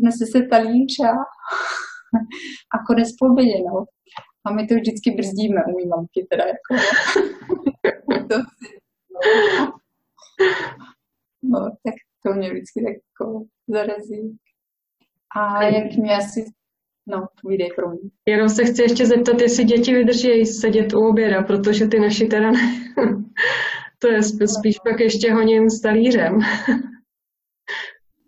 dnes 0.00 0.14
se 0.32 0.40
talíř 0.50 0.92
a, 1.10 1.10
a 2.74 2.76
konec 2.88 3.08
po 3.18 3.26
obědě, 3.26 3.58
no. 3.68 3.84
A 4.46 4.52
my 4.52 4.66
to 4.66 4.74
vždycky 4.74 5.10
brzdíme 5.10 5.64
u 5.64 5.76
mý 5.76 5.86
mamky 5.86 6.26
teda. 6.30 6.44
Jako, 6.46 6.74
to, 8.28 8.36
no, 11.42 11.60
tak 11.84 11.94
to 12.22 12.34
mě 12.34 12.50
vždycky 12.50 12.84
tak 12.84 12.94
jako 12.94 13.44
zarazí. 13.68 14.38
A 15.36 15.62
jak 15.62 15.92
mě 15.92 16.16
asi 16.16 16.44
No, 17.08 17.26
povídej 17.42 17.70
pro 17.76 17.90
mě. 17.90 18.10
Jenom 18.28 18.48
se 18.48 18.64
chci 18.64 18.82
ještě 18.82 19.06
zeptat, 19.06 19.40
jestli 19.40 19.64
děti 19.64 19.94
vydrží 19.94 20.46
sedět 20.46 20.94
u 20.94 20.98
oběda, 20.98 21.42
protože 21.42 21.86
ty 21.86 22.00
naši 22.00 22.26
teda 22.26 22.50
ne. 22.50 22.60
to 23.98 24.08
je 24.08 24.22
spíš, 24.22 24.50
spíš 24.58 24.76
pak 24.84 25.00
ještě 25.00 25.32
honím 25.32 25.70
s 25.70 25.80
talířem 25.80 26.38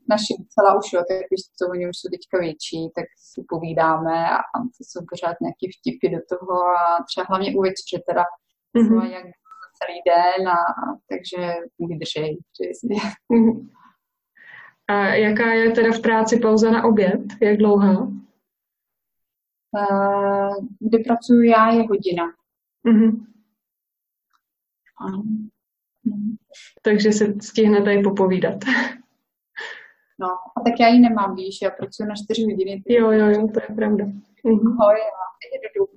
naši 0.08 0.32
celá 0.54 0.78
už, 0.78 0.92
jo, 0.92 1.00
tak 1.08 1.18
když 1.28 1.42
to 1.58 1.64
oni 1.70 1.84
už 1.88 1.96
jsou 1.98 2.08
teďka 2.14 2.36
větší, 2.46 2.80
tak 2.96 3.06
si 3.32 3.40
povídáme 3.48 4.16
a 4.30 4.38
to 4.76 4.80
jsou 4.88 5.00
pořád 5.10 5.36
nějaký 5.40 5.66
vtipy 5.74 6.06
do 6.16 6.20
toho 6.32 6.54
a 6.80 6.82
třeba 7.08 7.26
hlavně 7.28 7.50
u 7.56 7.60
večeře 7.62 7.98
teda 8.08 8.24
mm-hmm. 8.76 9.04
jak 9.16 9.26
celý 9.78 9.98
den 10.10 10.48
a 10.48 10.58
takže 11.10 11.40
vydržej. 11.88 12.38
Mm-hmm. 13.32 13.68
A 14.88 14.94
jaká 15.04 15.52
je 15.52 15.70
teda 15.70 15.92
v 15.92 16.02
práci 16.02 16.38
pauza 16.38 16.70
na 16.70 16.84
oběd? 16.84 17.20
Jak 17.42 17.56
dlouhá? 17.56 18.00
Uh, 19.72 20.54
pracuji 21.06 21.48
já, 21.48 21.70
je 21.70 21.82
hodina. 21.88 22.24
Mm-hmm. 22.86 23.28
Takže 26.82 27.12
se 27.12 27.34
stihnete 27.42 27.94
i 27.94 28.02
popovídat. 28.02 28.64
A 30.58 30.60
tak 30.64 30.80
já 30.80 30.88
ji 30.88 31.00
nemám, 31.00 31.34
víš, 31.34 31.58
já 31.62 31.70
pracuji 31.70 32.08
na 32.08 32.14
čtyři 32.14 32.44
hodiny. 32.44 32.82
Jo, 32.88 33.10
jo, 33.10 33.26
jo, 33.26 33.48
to 33.54 33.60
je 33.60 33.76
pravda. 33.76 34.04
Mhm. 34.44 34.80
Ahoj, 34.80 34.98
já 34.98 35.28
jedu 35.52 35.86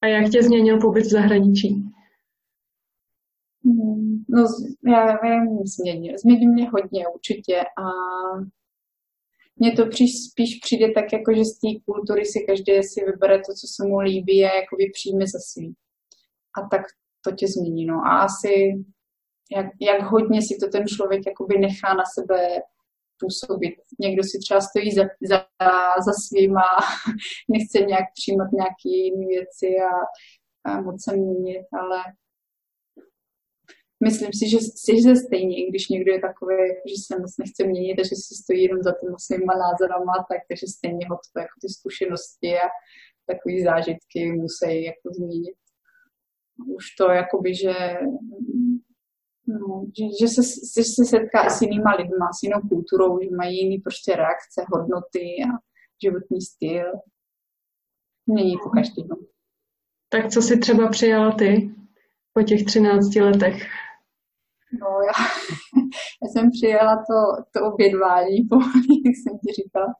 A 0.00 0.06
jak 0.06 0.30
tě 0.30 0.42
změnil 0.42 0.80
pobyt 0.80 1.00
v 1.00 1.10
zahraničí? 1.10 1.68
Hmm, 3.64 4.24
no, 4.28 4.44
já 4.86 5.18
vím, 5.22 5.58
změnil. 5.64 6.18
Změnil 6.18 6.52
mě 6.52 6.70
hodně 6.70 7.08
určitě 7.08 7.60
a 7.60 7.84
mně 9.56 9.72
to 9.72 9.86
při, 9.86 10.04
spíš 10.08 10.58
přijde 10.62 10.90
tak, 10.92 11.12
jako 11.12 11.34
že 11.34 11.44
z 11.44 11.58
té 11.58 11.68
kultury 11.84 12.26
si 12.26 12.44
každý 12.46 12.82
si 12.82 13.04
vybere 13.04 13.36
to, 13.38 13.52
co 13.60 13.66
se 13.66 13.88
mu 13.88 13.98
líbí 13.98 14.44
a 14.44 14.54
jakoby 14.54 14.90
přijme 14.92 15.26
za 15.26 15.38
svý. 15.38 15.74
A 16.58 16.68
tak 16.68 16.82
to 17.24 17.32
tě 17.32 17.46
změní. 17.48 17.86
No. 17.86 17.94
A 17.94 18.18
asi 18.18 18.84
jak, 19.56 19.66
jak 19.80 20.02
hodně 20.02 20.42
si 20.42 20.56
to 20.60 20.68
ten 20.68 20.86
člověk 20.86 21.22
jakoby 21.26 21.58
nechá 21.58 21.94
na 21.94 22.04
sebe 22.14 22.62
působit. 23.20 23.74
Někdo 24.00 24.22
si 24.24 24.38
třeba 24.38 24.60
stojí 24.60 24.92
za, 24.92 25.02
za, 25.22 25.46
za 26.06 26.12
svým 26.26 26.56
a 26.56 26.70
nechce 27.48 27.78
nějak 27.78 28.04
přijímat 28.14 28.48
nějaké 28.52 28.88
jiné 29.04 29.26
věci 29.26 29.68
a, 29.90 29.92
a 30.70 30.80
moc 30.80 31.04
se 31.04 31.16
měnit, 31.16 31.66
ale 31.80 31.98
myslím 34.04 34.32
si, 34.32 34.48
že, 34.48 34.58
že 35.04 35.16
stejně, 35.16 35.56
i 35.56 35.70
když 35.70 35.88
někdo 35.88 36.12
je 36.12 36.20
takový, 36.20 36.56
že 36.90 36.96
se 37.06 37.20
moc 37.20 37.32
nechce 37.38 37.64
měnit 37.66 38.00
a 38.00 38.02
že 38.02 38.16
si 38.16 38.34
stojí 38.42 38.62
jenom 38.62 38.82
za 38.82 38.92
těma 39.00 39.18
svýma 39.18 39.54
názorama, 39.64 40.14
tak 40.30 40.40
takže 40.48 40.66
stejně 40.66 41.04
ho 41.10 41.16
to 41.16 41.40
jako 41.40 41.56
ty 41.60 41.68
zkušenosti 41.68 42.50
a 42.64 42.66
takové 43.30 43.56
zážitky 43.64 44.32
musí 44.32 44.84
jako 44.84 45.06
změnit. 45.16 45.58
Už 46.76 46.84
to 46.98 47.10
jakoby, 47.10 47.54
že 47.54 47.74
No, 49.48 49.86
že, 49.98 50.04
že, 50.20 50.28
se, 50.28 50.42
že 50.76 50.84
se 50.84 51.04
setká 51.04 51.50
s 51.50 51.62
jinýma 51.62 51.94
lidma, 51.94 52.32
s 52.32 52.42
jinou 52.42 52.60
kulturou, 52.68 53.20
že 53.22 53.36
mají 53.36 53.56
jiný 53.56 53.78
prostě 53.78 54.16
reakce, 54.16 54.64
hodnoty 54.72 55.20
a 55.20 55.48
životní 56.02 56.40
styl. 56.42 56.92
Není 58.26 58.56
to 58.62 58.70
každý. 58.70 59.08
No. 59.08 59.16
Tak 60.08 60.30
co 60.32 60.42
si 60.42 60.58
třeba 60.58 60.88
přijala 60.88 61.32
ty 61.32 61.74
po 62.32 62.42
těch 62.42 62.64
13 62.64 63.14
letech? 63.14 63.62
No, 64.80 64.86
já, 64.86 65.12
já 66.22 66.28
jsem 66.28 66.50
přijela 66.50 66.96
to, 66.96 67.42
to 67.52 67.72
obědvání, 67.72 68.36
jak 69.06 69.16
jsem 69.16 69.38
ti 69.38 69.52
říkala. 69.62 69.94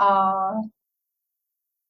A 0.00 0.32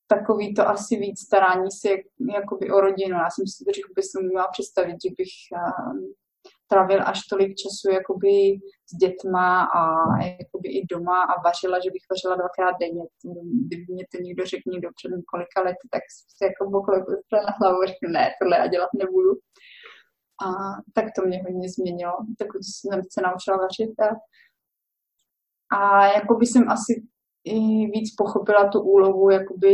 takový 0.07 0.55
to 0.55 0.69
asi 0.69 0.97
víc 0.97 1.21
starání 1.21 1.71
se 1.71 1.89
jakoby 2.35 2.71
o 2.71 2.81
rodinu. 2.81 3.17
Já 3.17 3.31
jsem 3.31 3.47
si 3.47 3.65
to 3.65 3.89
vůbec 3.89 4.07
neměla 4.15 4.49
představit, 4.49 4.97
že 5.05 5.11
bych 5.19 5.33
um, 5.53 6.15
trávil 6.71 7.01
až 7.09 7.19
tolik 7.31 7.57
času 7.63 7.87
jakoby 7.99 8.33
s 8.91 8.93
dětma 9.03 9.65
a 9.65 9.83
jakoby 10.43 10.69
i 10.69 10.87
doma 10.93 11.23
a 11.23 11.41
vařila, 11.41 11.79
že 11.85 11.91
bych 11.91 12.05
vařila 12.11 12.35
dvakrát 12.37 12.75
denně. 12.81 13.05
Kdyby 13.67 13.87
mě 13.95 14.05
to 14.13 14.23
někdo 14.23 14.47
řekl 14.47 14.71
někdo 14.73 14.89
před 14.97 15.11
několika 15.17 15.59
lety, 15.67 15.87
tak 15.95 16.03
se 16.37 16.45
jako 16.51 16.71
bokle 16.71 16.99
na 17.33 17.53
hlavu 17.61 17.81
řekl, 17.87 18.07
ne, 18.17 18.25
tohle 18.41 18.57
já 18.59 18.67
dělat 18.67 18.91
nebudu. 18.99 19.33
A 20.45 20.49
tak 20.95 21.07
to 21.17 21.21
mě 21.27 21.43
hodně 21.43 21.69
změnilo. 21.69 22.17
Tak 22.39 22.49
jsem 22.55 23.03
se 23.15 23.21
naučila 23.27 23.57
vařit 23.57 23.95
a, 24.07 24.11
a 25.79 26.07
jakoby 26.07 26.47
jsem 26.47 26.69
asi 26.69 26.93
i 27.45 27.59
víc 27.95 28.15
pochopila 28.15 28.69
tu 28.69 28.81
úlohu 28.81 29.31
jakoby 29.31 29.73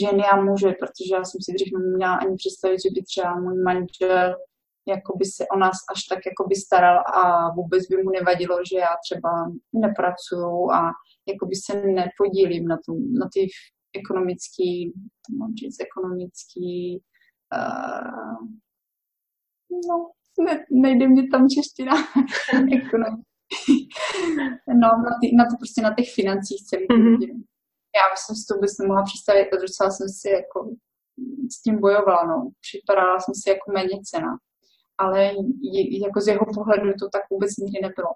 ženy 0.00 0.22
a 0.32 0.40
muže, 0.44 0.68
protože 0.80 1.14
já 1.14 1.24
jsem 1.24 1.40
si 1.44 1.52
dřív 1.52 1.72
neměla 1.78 2.14
ani 2.14 2.36
představit, 2.36 2.78
že 2.82 2.90
by 2.94 3.02
třeba 3.02 3.40
můj 3.40 3.62
manžel 3.62 4.36
jakoby 4.88 5.24
se 5.24 5.44
o 5.54 5.58
nás 5.58 5.76
až 5.92 6.00
tak 6.10 6.18
jakoby 6.26 6.54
staral 6.54 6.98
a 6.98 7.50
vůbec 7.54 7.86
by 7.86 7.96
mu 8.02 8.10
nevadilo, 8.10 8.56
že 8.70 8.78
já 8.78 8.92
třeba 9.04 9.30
nepracuju 9.72 10.70
a 10.70 10.80
jakoby 11.28 11.54
se 11.64 11.72
nepodílím 11.82 12.64
na, 12.68 12.78
tom, 12.86 12.96
na 13.20 13.28
ty 13.34 13.48
ekonomický, 14.00 14.92
mám 15.38 15.54
říct, 15.60 15.80
ekonomický 15.88 17.02
uh, 17.56 18.38
no, 19.88 20.10
ne, 20.44 20.64
nejde 20.70 21.08
mě 21.08 21.22
tam 21.32 21.48
čeština 21.48 21.92
no, 24.68 24.88
na, 25.06 25.12
ty, 25.20 25.26
na, 25.36 25.44
to, 25.44 25.56
prostě 25.60 25.82
na 25.82 25.94
těch 25.94 26.14
financích 26.14 26.60
celý 26.68 26.86
mm-hmm. 26.86 27.44
Já 27.98 28.06
jsem 28.16 28.36
si 28.36 28.44
to 28.48 28.54
vůbec 28.54 28.72
nemohla 28.80 29.02
představit 29.02 29.48
a 29.52 29.62
docela 29.64 29.90
jsem 29.90 30.08
si 30.18 30.28
jako 30.40 30.58
s 31.54 31.62
tím 31.62 31.80
bojovala, 31.80 32.24
no. 32.26 32.50
Připadala 32.64 33.20
jsem 33.20 33.34
si 33.34 33.46
jako 33.50 33.72
méně 33.72 33.96
cena 34.10 34.30
ale 34.98 35.30
jako 36.06 36.20
z 36.20 36.28
jeho 36.28 36.46
pohledu 36.54 36.92
to 37.00 37.08
tak 37.12 37.22
vůbec 37.30 37.56
nikdy 37.56 37.78
nebylo. 37.82 38.12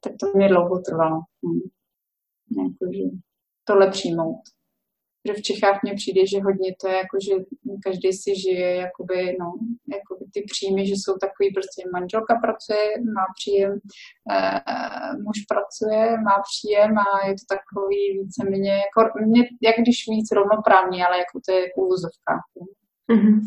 Tak 0.00 0.12
to 0.20 0.38
mě 0.38 0.48
dlouho 0.48 0.78
trvalo. 0.78 1.20
Hm. 1.46 1.68
Jakože 2.62 3.04
tohle 3.64 3.90
přijmout. 3.90 4.42
Že 5.26 5.34
v 5.34 5.42
Čechách 5.42 5.80
mně 5.82 5.94
přijde, 5.94 6.26
že 6.26 6.40
hodně 6.40 6.74
to 6.80 6.88
je 6.88 6.96
jako, 6.96 7.16
že 7.26 7.32
každý 7.84 8.12
si 8.12 8.30
žije 8.42 8.70
jakoby, 8.74 9.36
no, 9.40 9.46
jakoby 9.96 10.24
ty 10.34 10.40
příjmy, 10.52 10.86
že 10.86 10.94
jsou 10.96 11.14
takový 11.26 11.48
prostě 11.56 11.80
manželka 11.92 12.34
pracuje, 12.44 12.84
má 13.16 13.24
příjem, 13.38 13.72
eh, 14.32 14.60
muž 15.24 15.38
pracuje, 15.52 16.02
má 16.28 16.36
příjem 16.48 16.92
a 16.98 17.06
je 17.28 17.32
to 17.40 17.44
takový 17.56 18.00
víceméně, 18.18 18.72
jako, 18.84 18.98
mě, 19.26 19.42
jak 19.66 19.76
když 19.82 19.98
víc 20.08 20.28
rovnoprávně, 20.38 21.06
ale 21.06 21.16
jako 21.18 21.36
to 21.44 21.52
je 21.52 21.60
jako. 21.60 22.60
Mm-hmm. 23.12 23.40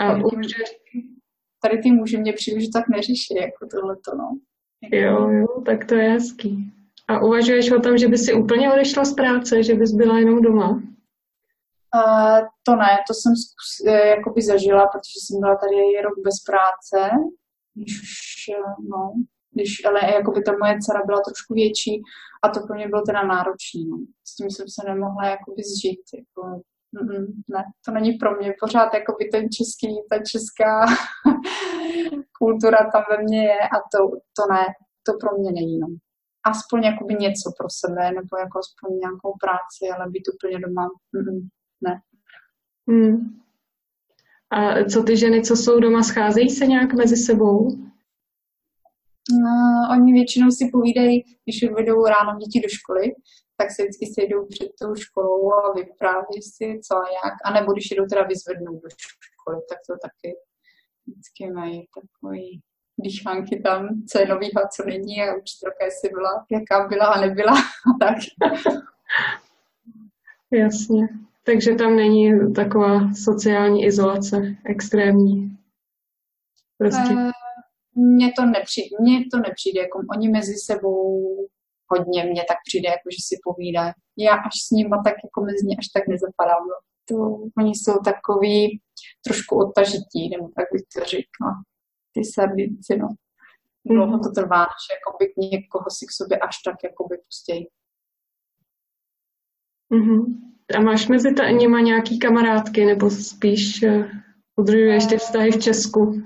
A 0.00 0.16
může... 0.16 0.56
Tady 1.62 1.78
ty 1.82 1.90
muži 1.90 2.18
mě 2.18 2.32
přijde, 2.32 2.60
že 2.60 2.68
tak 2.72 2.88
neřeší, 2.88 3.34
jako 3.40 3.66
tohleto, 3.66 4.16
no. 4.16 4.38
Jo, 4.92 5.28
jo, 5.28 5.62
tak 5.66 5.84
to 5.84 5.94
je 5.94 6.10
hezký. 6.10 6.72
A 7.08 7.20
uvažuješ 7.22 7.70
o 7.72 7.80
tom, 7.80 7.98
že 7.98 8.08
by 8.08 8.18
si 8.18 8.34
úplně 8.34 8.72
odešla 8.72 9.04
z 9.04 9.14
práce, 9.14 9.62
že 9.62 9.74
bys 9.74 9.92
byla 9.92 10.18
jenom 10.18 10.42
doma? 10.42 10.70
Uh, 11.94 12.40
to 12.62 12.76
ne, 12.76 12.98
to 13.08 13.14
jsem 13.14 13.32
zkus, 13.36 13.86
eh, 13.86 14.08
jakoby 14.08 14.42
zažila, 14.42 14.86
protože 14.86 15.18
jsem 15.18 15.40
byla 15.40 15.56
tady 15.56 16.02
rok 16.02 16.18
bez 16.24 16.36
práce, 16.48 17.10
když 17.74 18.02
už, 18.02 18.54
eh, 18.54 18.74
no, 18.90 19.12
když, 19.50 19.84
ale 19.84 20.00
jakoby 20.14 20.42
ta 20.42 20.52
moje 20.60 20.78
dcera 20.80 21.00
byla 21.06 21.20
trošku 21.20 21.54
větší 21.54 22.02
a 22.42 22.48
to 22.48 22.66
pro 22.66 22.74
mě 22.76 22.88
bylo 22.88 23.02
teda 23.02 23.22
náročné. 23.22 23.82
No. 23.90 23.96
S 24.28 24.36
tím 24.36 24.50
jsem 24.50 24.68
se 24.68 24.82
nemohla 24.90 25.24
jakoby 25.26 25.62
zžít. 25.62 26.04
Jako, 26.18 26.62
Mm, 26.92 27.26
ne, 27.48 27.64
to 27.84 27.90
není 27.92 28.12
pro 28.12 28.36
mě. 28.36 28.54
Pořád 28.60 28.94
jako 28.94 29.16
by 29.18 29.24
ten 29.24 29.44
český, 29.50 29.88
ta 30.10 30.16
česká 30.30 30.86
kultura 32.38 32.78
tam 32.92 33.02
ve 33.10 33.22
mně 33.22 33.42
je 33.42 33.58
a 33.58 33.76
to, 33.92 33.98
to 34.36 34.52
ne, 34.52 34.64
to 35.06 35.12
pro 35.20 35.38
mě 35.38 35.52
není. 35.52 35.78
No. 35.78 35.86
Aspoň 36.44 36.84
jakoby 36.84 37.14
něco 37.14 37.52
pro 37.58 37.68
sebe, 37.70 38.12
nebo 38.12 38.32
jako 38.38 38.58
aspoň 38.58 38.98
nějakou 38.98 39.32
práci, 39.44 39.82
ale 39.94 40.10
být 40.10 40.26
úplně 40.34 40.58
doma, 40.66 40.88
mm, 41.12 41.48
ne. 41.86 42.00
Hmm. 42.88 43.40
A 44.50 44.84
co 44.84 45.02
ty 45.02 45.16
ženy, 45.16 45.42
co 45.42 45.56
jsou 45.56 45.80
doma, 45.80 46.02
scházejí 46.02 46.50
se 46.50 46.66
nějak 46.66 46.92
mezi 46.94 47.16
sebou? 47.16 47.68
No, 49.42 49.88
oni 49.94 50.12
většinou 50.12 50.50
si 50.50 50.70
povídají, 50.72 51.24
když 51.44 51.72
vedou 51.72 52.04
ráno 52.04 52.38
děti 52.38 52.60
do 52.60 52.68
školy, 52.68 53.14
tak 53.56 53.70
se 53.70 53.82
vždycky 53.82 54.06
sejdou 54.06 54.46
před 54.46 54.68
tou 54.80 54.94
školou 54.94 55.52
a 55.52 55.72
vypráví 55.72 56.42
si 56.42 56.80
co 56.86 56.96
a 56.96 57.06
jak. 57.18 57.34
A 57.44 57.60
nebo 57.60 57.72
když 57.72 57.90
jdou 57.90 58.06
teda 58.06 58.22
vyzvednout 58.22 58.82
do 58.82 58.88
školy, 59.28 59.58
tak 59.68 59.78
to 59.86 59.94
taky 60.06 60.36
vždycky 61.06 61.52
mají 61.52 61.86
takový 61.98 62.60
dýchánky 63.00 63.60
tam, 63.60 63.88
co 64.10 64.18
je 64.18 64.26
nový 64.26 64.54
a 64.54 64.68
co 64.68 64.84
není 64.86 65.22
a 65.22 65.36
učitelka 65.36 65.84
jestli 65.84 66.08
byla, 66.08 66.46
jaká 66.50 66.88
byla 66.88 67.06
a 67.06 67.20
nebyla 67.20 67.52
a 67.88 67.90
tak. 68.00 68.18
Jasně. 70.52 71.08
Takže 71.44 71.74
tam 71.74 71.96
není 71.96 72.52
taková 72.54 73.14
sociální 73.24 73.84
izolace 73.84 74.56
extrémní. 74.64 75.56
Prostě. 76.78 77.12
E, 77.12 77.30
mně 77.94 78.32
to 78.36 78.44
nepřijde, 78.44 78.96
mně 79.00 79.18
to 79.32 79.38
nepřijde, 79.38 79.80
jako 79.80 79.98
oni 80.14 80.28
mezi 80.28 80.54
sebou 80.54 81.04
hodně 81.92 82.24
mně 82.24 82.44
tak 82.48 82.56
přijde, 82.66 82.88
jako 82.88 83.08
že 83.14 83.20
si 83.28 83.34
povídá. 83.44 83.92
Já 84.18 84.34
až 84.34 84.54
s 84.66 84.70
nima 84.70 84.96
tak 85.04 85.14
jako 85.24 85.38
mezi 85.48 85.66
ně 85.66 85.76
až 85.78 85.88
tak 85.94 86.04
nezapadám. 86.08 86.62
No. 86.72 86.76
To, 87.08 87.16
oni 87.58 87.72
jsou 87.74 87.98
takový 88.10 88.80
trošku 89.26 89.58
odtažití, 89.58 90.22
nebo 90.32 90.48
tak 90.56 90.66
bych 90.72 90.84
to 90.94 91.00
řekla. 91.14 91.50
Ty 92.12 92.20
sardinci, 92.24 92.96
no. 92.96 93.08
Dlouho 93.86 94.18
to 94.18 94.30
trvá, 94.30 94.62
že 94.62 94.90
jakoby 94.96 95.24
někoho 95.50 95.86
si 95.96 96.06
k 96.06 96.12
sobě 96.12 96.38
až 96.38 96.56
tak 96.66 96.76
jakoby 96.84 97.16
pustějí. 97.26 97.66
Mm-hmm. 99.94 100.24
A 100.76 100.80
máš 100.80 101.08
mezi 101.08 101.34
ta, 101.34 101.50
nima 101.50 101.80
nějaký 101.80 102.18
kamarádky, 102.18 102.84
nebo 102.84 103.10
spíš 103.10 103.82
uh, 103.82 104.04
udržuješ 104.56 105.06
ty 105.06 105.16
vztahy 105.16 105.50
v 105.50 105.62
Česku? 105.62 106.22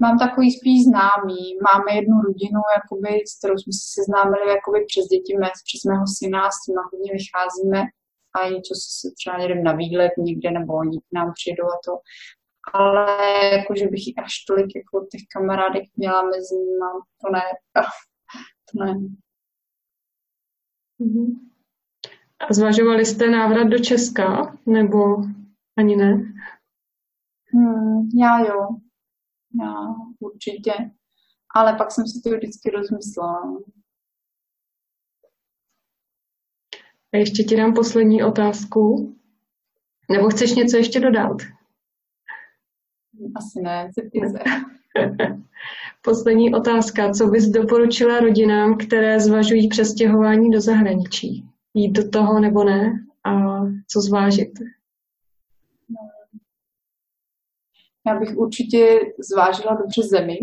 Mám 0.00 0.18
takový 0.18 0.48
spíš 0.58 0.78
známý. 0.84 1.40
Máme 1.68 1.90
jednu 1.98 2.16
rodinu, 2.28 2.60
jakoby, 2.78 3.10
s 3.30 3.38
kterou 3.38 3.56
jsme 3.58 3.72
se 3.80 3.84
seznámili 3.96 4.44
jakoby 4.56 4.78
přes 4.90 5.04
děti, 5.12 5.32
mé, 5.40 5.48
přes 5.68 5.82
mého 5.90 6.06
syna, 6.18 6.50
s 6.50 6.58
tím 6.64 6.76
hodně 6.92 7.10
vycházíme 7.18 7.80
a 8.36 8.38
něco 8.54 8.72
se 8.74 9.08
třeba 9.18 9.42
jedem 9.42 9.62
na 9.64 9.72
výlet 9.72 10.12
někde, 10.18 10.50
nebo 10.50 10.72
oni 10.74 10.98
k 10.98 11.08
nám 11.12 11.32
přijdou 11.38 11.66
a 11.66 11.78
to. 11.86 11.92
Ale 12.72 13.06
jako, 13.56 13.74
že 13.76 13.86
bych 13.88 14.04
až 14.24 14.32
tolik 14.48 14.70
jako 14.76 15.06
těch 15.10 15.24
kamarádek 15.34 15.84
měla 15.96 16.22
mezi 16.22 16.54
nimi, 16.54 16.90
to 17.20 17.26
ne. 17.32 17.46
To 18.72 18.84
ne. 18.84 18.92
Mhm. 20.98 21.50
A 22.48 22.52
zvažovali 22.52 23.06
jste 23.06 23.30
návrat 23.30 23.64
do 23.64 23.78
Česka, 23.78 24.56
nebo 24.66 24.98
ani 25.78 25.96
ne? 25.96 26.12
Hmm, 27.52 28.08
já 28.20 28.40
jo, 28.40 28.68
já 29.60 29.94
určitě. 30.20 30.72
Ale 31.54 31.76
pak 31.76 31.92
jsem 31.92 32.06
si 32.06 32.20
to 32.24 32.36
vždycky 32.36 32.70
rozmyslela. 32.70 33.42
A 37.14 37.16
ještě 37.16 37.42
ti 37.42 37.56
dám 37.56 37.74
poslední 37.74 38.22
otázku. 38.22 39.16
Nebo 40.10 40.28
chceš 40.28 40.54
něco 40.54 40.76
ještě 40.76 41.00
dodat? 41.00 41.36
Asi 43.36 43.62
ne, 43.62 43.90
se. 43.94 44.38
Poslední 46.02 46.54
otázka. 46.54 47.12
Co 47.12 47.26
bys 47.26 47.48
doporučila 47.48 48.20
rodinám, 48.20 48.76
které 48.76 49.20
zvažují 49.20 49.68
přestěhování 49.68 50.50
do 50.50 50.60
zahraničí? 50.60 51.44
Jít 51.74 51.92
do 51.92 52.08
toho 52.08 52.40
nebo 52.40 52.64
ne? 52.64 53.04
A 53.24 53.60
co 53.88 54.00
zvážit? 54.00 54.50
Já 58.06 58.14
bych 58.18 58.36
určitě 58.36 59.00
zvážila 59.30 59.74
dobře 59.74 60.02
zemi 60.02 60.38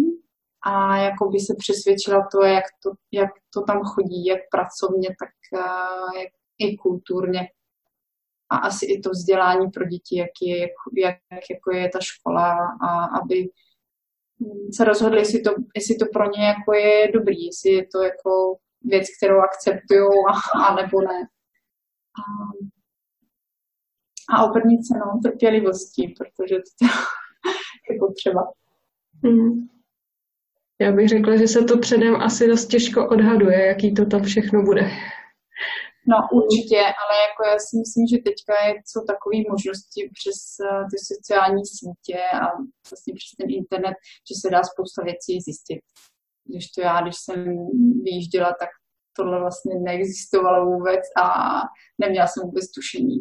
a 0.65 0.97
jako 0.97 1.29
by 1.29 1.39
se 1.39 1.55
přesvědčila 1.57 2.27
to, 2.31 2.43
jak 2.43 2.63
to, 2.83 2.91
jak 3.11 3.29
to 3.53 3.61
tam 3.61 3.83
chodí, 3.83 4.25
jak 4.25 4.39
pracovně, 4.51 5.09
tak 5.19 5.29
uh, 5.53 6.21
jak 6.21 6.33
i 6.57 6.77
kulturně. 6.77 7.47
A 8.49 8.57
asi 8.57 8.85
i 8.85 8.99
to 8.99 9.09
vzdělání 9.09 9.71
pro 9.71 9.85
děti, 9.85 10.17
jak, 10.17 10.29
je, 10.41 10.59
jak, 10.97 11.15
jak 11.31 11.43
jako 11.49 11.71
je 11.71 11.89
ta 11.89 11.99
škola 11.99 12.57
a 12.81 13.05
aby 13.05 13.49
se 14.75 14.83
rozhodli, 14.83 15.19
jestli 15.19 15.41
to, 15.41 15.51
jestli 15.75 15.95
to 15.95 16.05
pro 16.13 16.25
ně 16.31 16.45
jako 16.45 16.73
je 16.73 17.11
dobrý, 17.11 17.45
jestli 17.45 17.71
je 17.71 17.87
to 17.87 18.01
jako 18.01 18.57
věc, 18.81 19.07
kterou 19.17 19.39
akceptují 19.39 20.07
a, 20.29 20.59
a 20.59 20.75
nebo 20.75 21.01
ne. 21.01 21.27
A, 22.19 22.23
a 24.35 24.45
obrnit 24.45 24.87
se 24.87 24.97
no, 24.97 25.19
trpělivostí, 25.23 26.07
protože 26.17 26.55
to 26.55 26.87
potřeba. 27.99 28.41
Hmm. 29.23 29.67
Já 30.81 30.91
bych 30.91 31.09
řekla, 31.09 31.37
že 31.37 31.47
se 31.47 31.63
to 31.63 31.77
předem 31.77 32.15
asi 32.15 32.47
dost 32.47 32.65
těžko 32.65 33.09
odhaduje, 33.09 33.65
jaký 33.65 33.93
to 33.93 34.05
tam 34.05 34.23
všechno 34.23 34.63
bude. 34.63 34.81
No 36.09 36.17
určitě, 36.39 36.79
ale 37.01 37.13
jako 37.27 37.41
já 37.51 37.57
si 37.67 37.73
myslím, 37.83 38.05
že 38.11 38.17
teďka 38.27 38.53
je, 38.65 38.71
jsou 38.85 39.01
takové 39.13 39.37
možnosti 39.53 40.01
přes 40.17 40.39
uh, 40.59 40.83
ty 40.91 40.97
sociální 41.11 41.63
sítě 41.77 42.19
a 42.37 42.45
vlastně 42.89 43.11
přes 43.17 43.31
ten 43.39 43.49
internet, 43.61 43.95
že 44.27 44.35
se 44.41 44.47
dá 44.55 44.61
spousta 44.71 44.99
věcí 45.09 45.33
zjistit. 45.41 45.83
Když 46.49 46.65
to 46.71 46.81
já, 46.81 47.01
když 47.01 47.15
jsem 47.23 47.39
vyjížděla, 48.07 48.49
tak 48.61 48.69
tohle 49.17 49.39
vlastně 49.39 49.75
neexistovalo 49.79 50.65
vůbec 50.71 51.03
a 51.23 51.25
neměla 52.01 52.27
jsem 52.27 52.43
vůbec 52.43 52.65
tušení. 52.71 53.19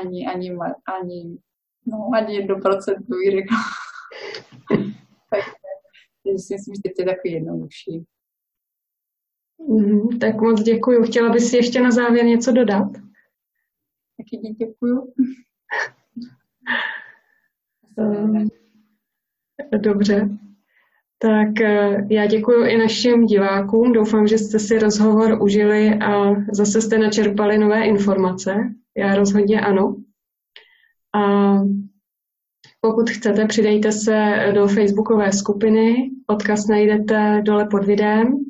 Ani, 0.00 0.26
ani, 0.32 0.48
ani, 0.96 1.18
no, 1.86 1.96
ani 2.18 2.34
jedno 2.36 2.54
procento 2.60 3.12
bych 3.20 3.30
řekla. 3.38 3.58
Takže 6.24 6.38
si 6.38 6.54
myslím, 6.54 6.74
že 6.74 6.80
teď 6.84 6.92
je 6.98 7.04
takový 7.04 7.32
jednodušší. 7.32 8.04
Mm, 9.68 10.18
tak 10.18 10.40
moc 10.40 10.62
děkuji. 10.62 11.02
Chtěla 11.02 11.30
bys 11.30 11.50
si 11.50 11.56
ještě 11.56 11.80
na 11.80 11.90
závěr 11.90 12.24
něco 12.24 12.52
dodat? 12.52 12.92
Taky 14.16 14.36
děkuji. 14.36 15.14
Um, 17.96 18.48
dobře. 19.78 20.28
Tak 21.18 21.60
eh, 21.60 22.06
já 22.10 22.26
děkuji 22.26 22.66
i 22.66 22.78
našim 22.78 23.26
divákům. 23.26 23.92
Doufám, 23.92 24.26
že 24.26 24.38
jste 24.38 24.58
si 24.58 24.78
rozhovor 24.78 25.42
užili 25.42 25.94
a 25.94 26.34
zase 26.52 26.80
jste 26.80 26.98
načerpali 26.98 27.58
nové 27.58 27.84
informace. 27.84 28.74
Já 28.96 29.14
rozhodně 29.14 29.60
ano. 29.60 29.96
A 31.14 31.54
pokud 32.84 33.10
chcete, 33.10 33.46
přidejte 33.46 33.92
se 33.92 34.34
do 34.54 34.68
facebookové 34.68 35.32
skupiny. 35.32 36.10
Odkaz 36.26 36.66
najdete 36.66 37.42
dole 37.42 37.68
pod 37.70 37.84
videem. 37.84 38.44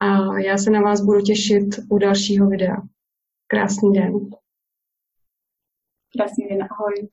A 0.00 0.38
já 0.38 0.58
se 0.58 0.70
na 0.70 0.80
vás 0.80 1.00
budu 1.00 1.20
těšit 1.20 1.64
u 1.90 1.98
dalšího 1.98 2.48
videa. 2.48 2.76
Krásný 3.46 3.92
den. 3.92 4.12
Krásný 6.16 6.48
den, 6.48 6.62
ahoj. 6.70 7.08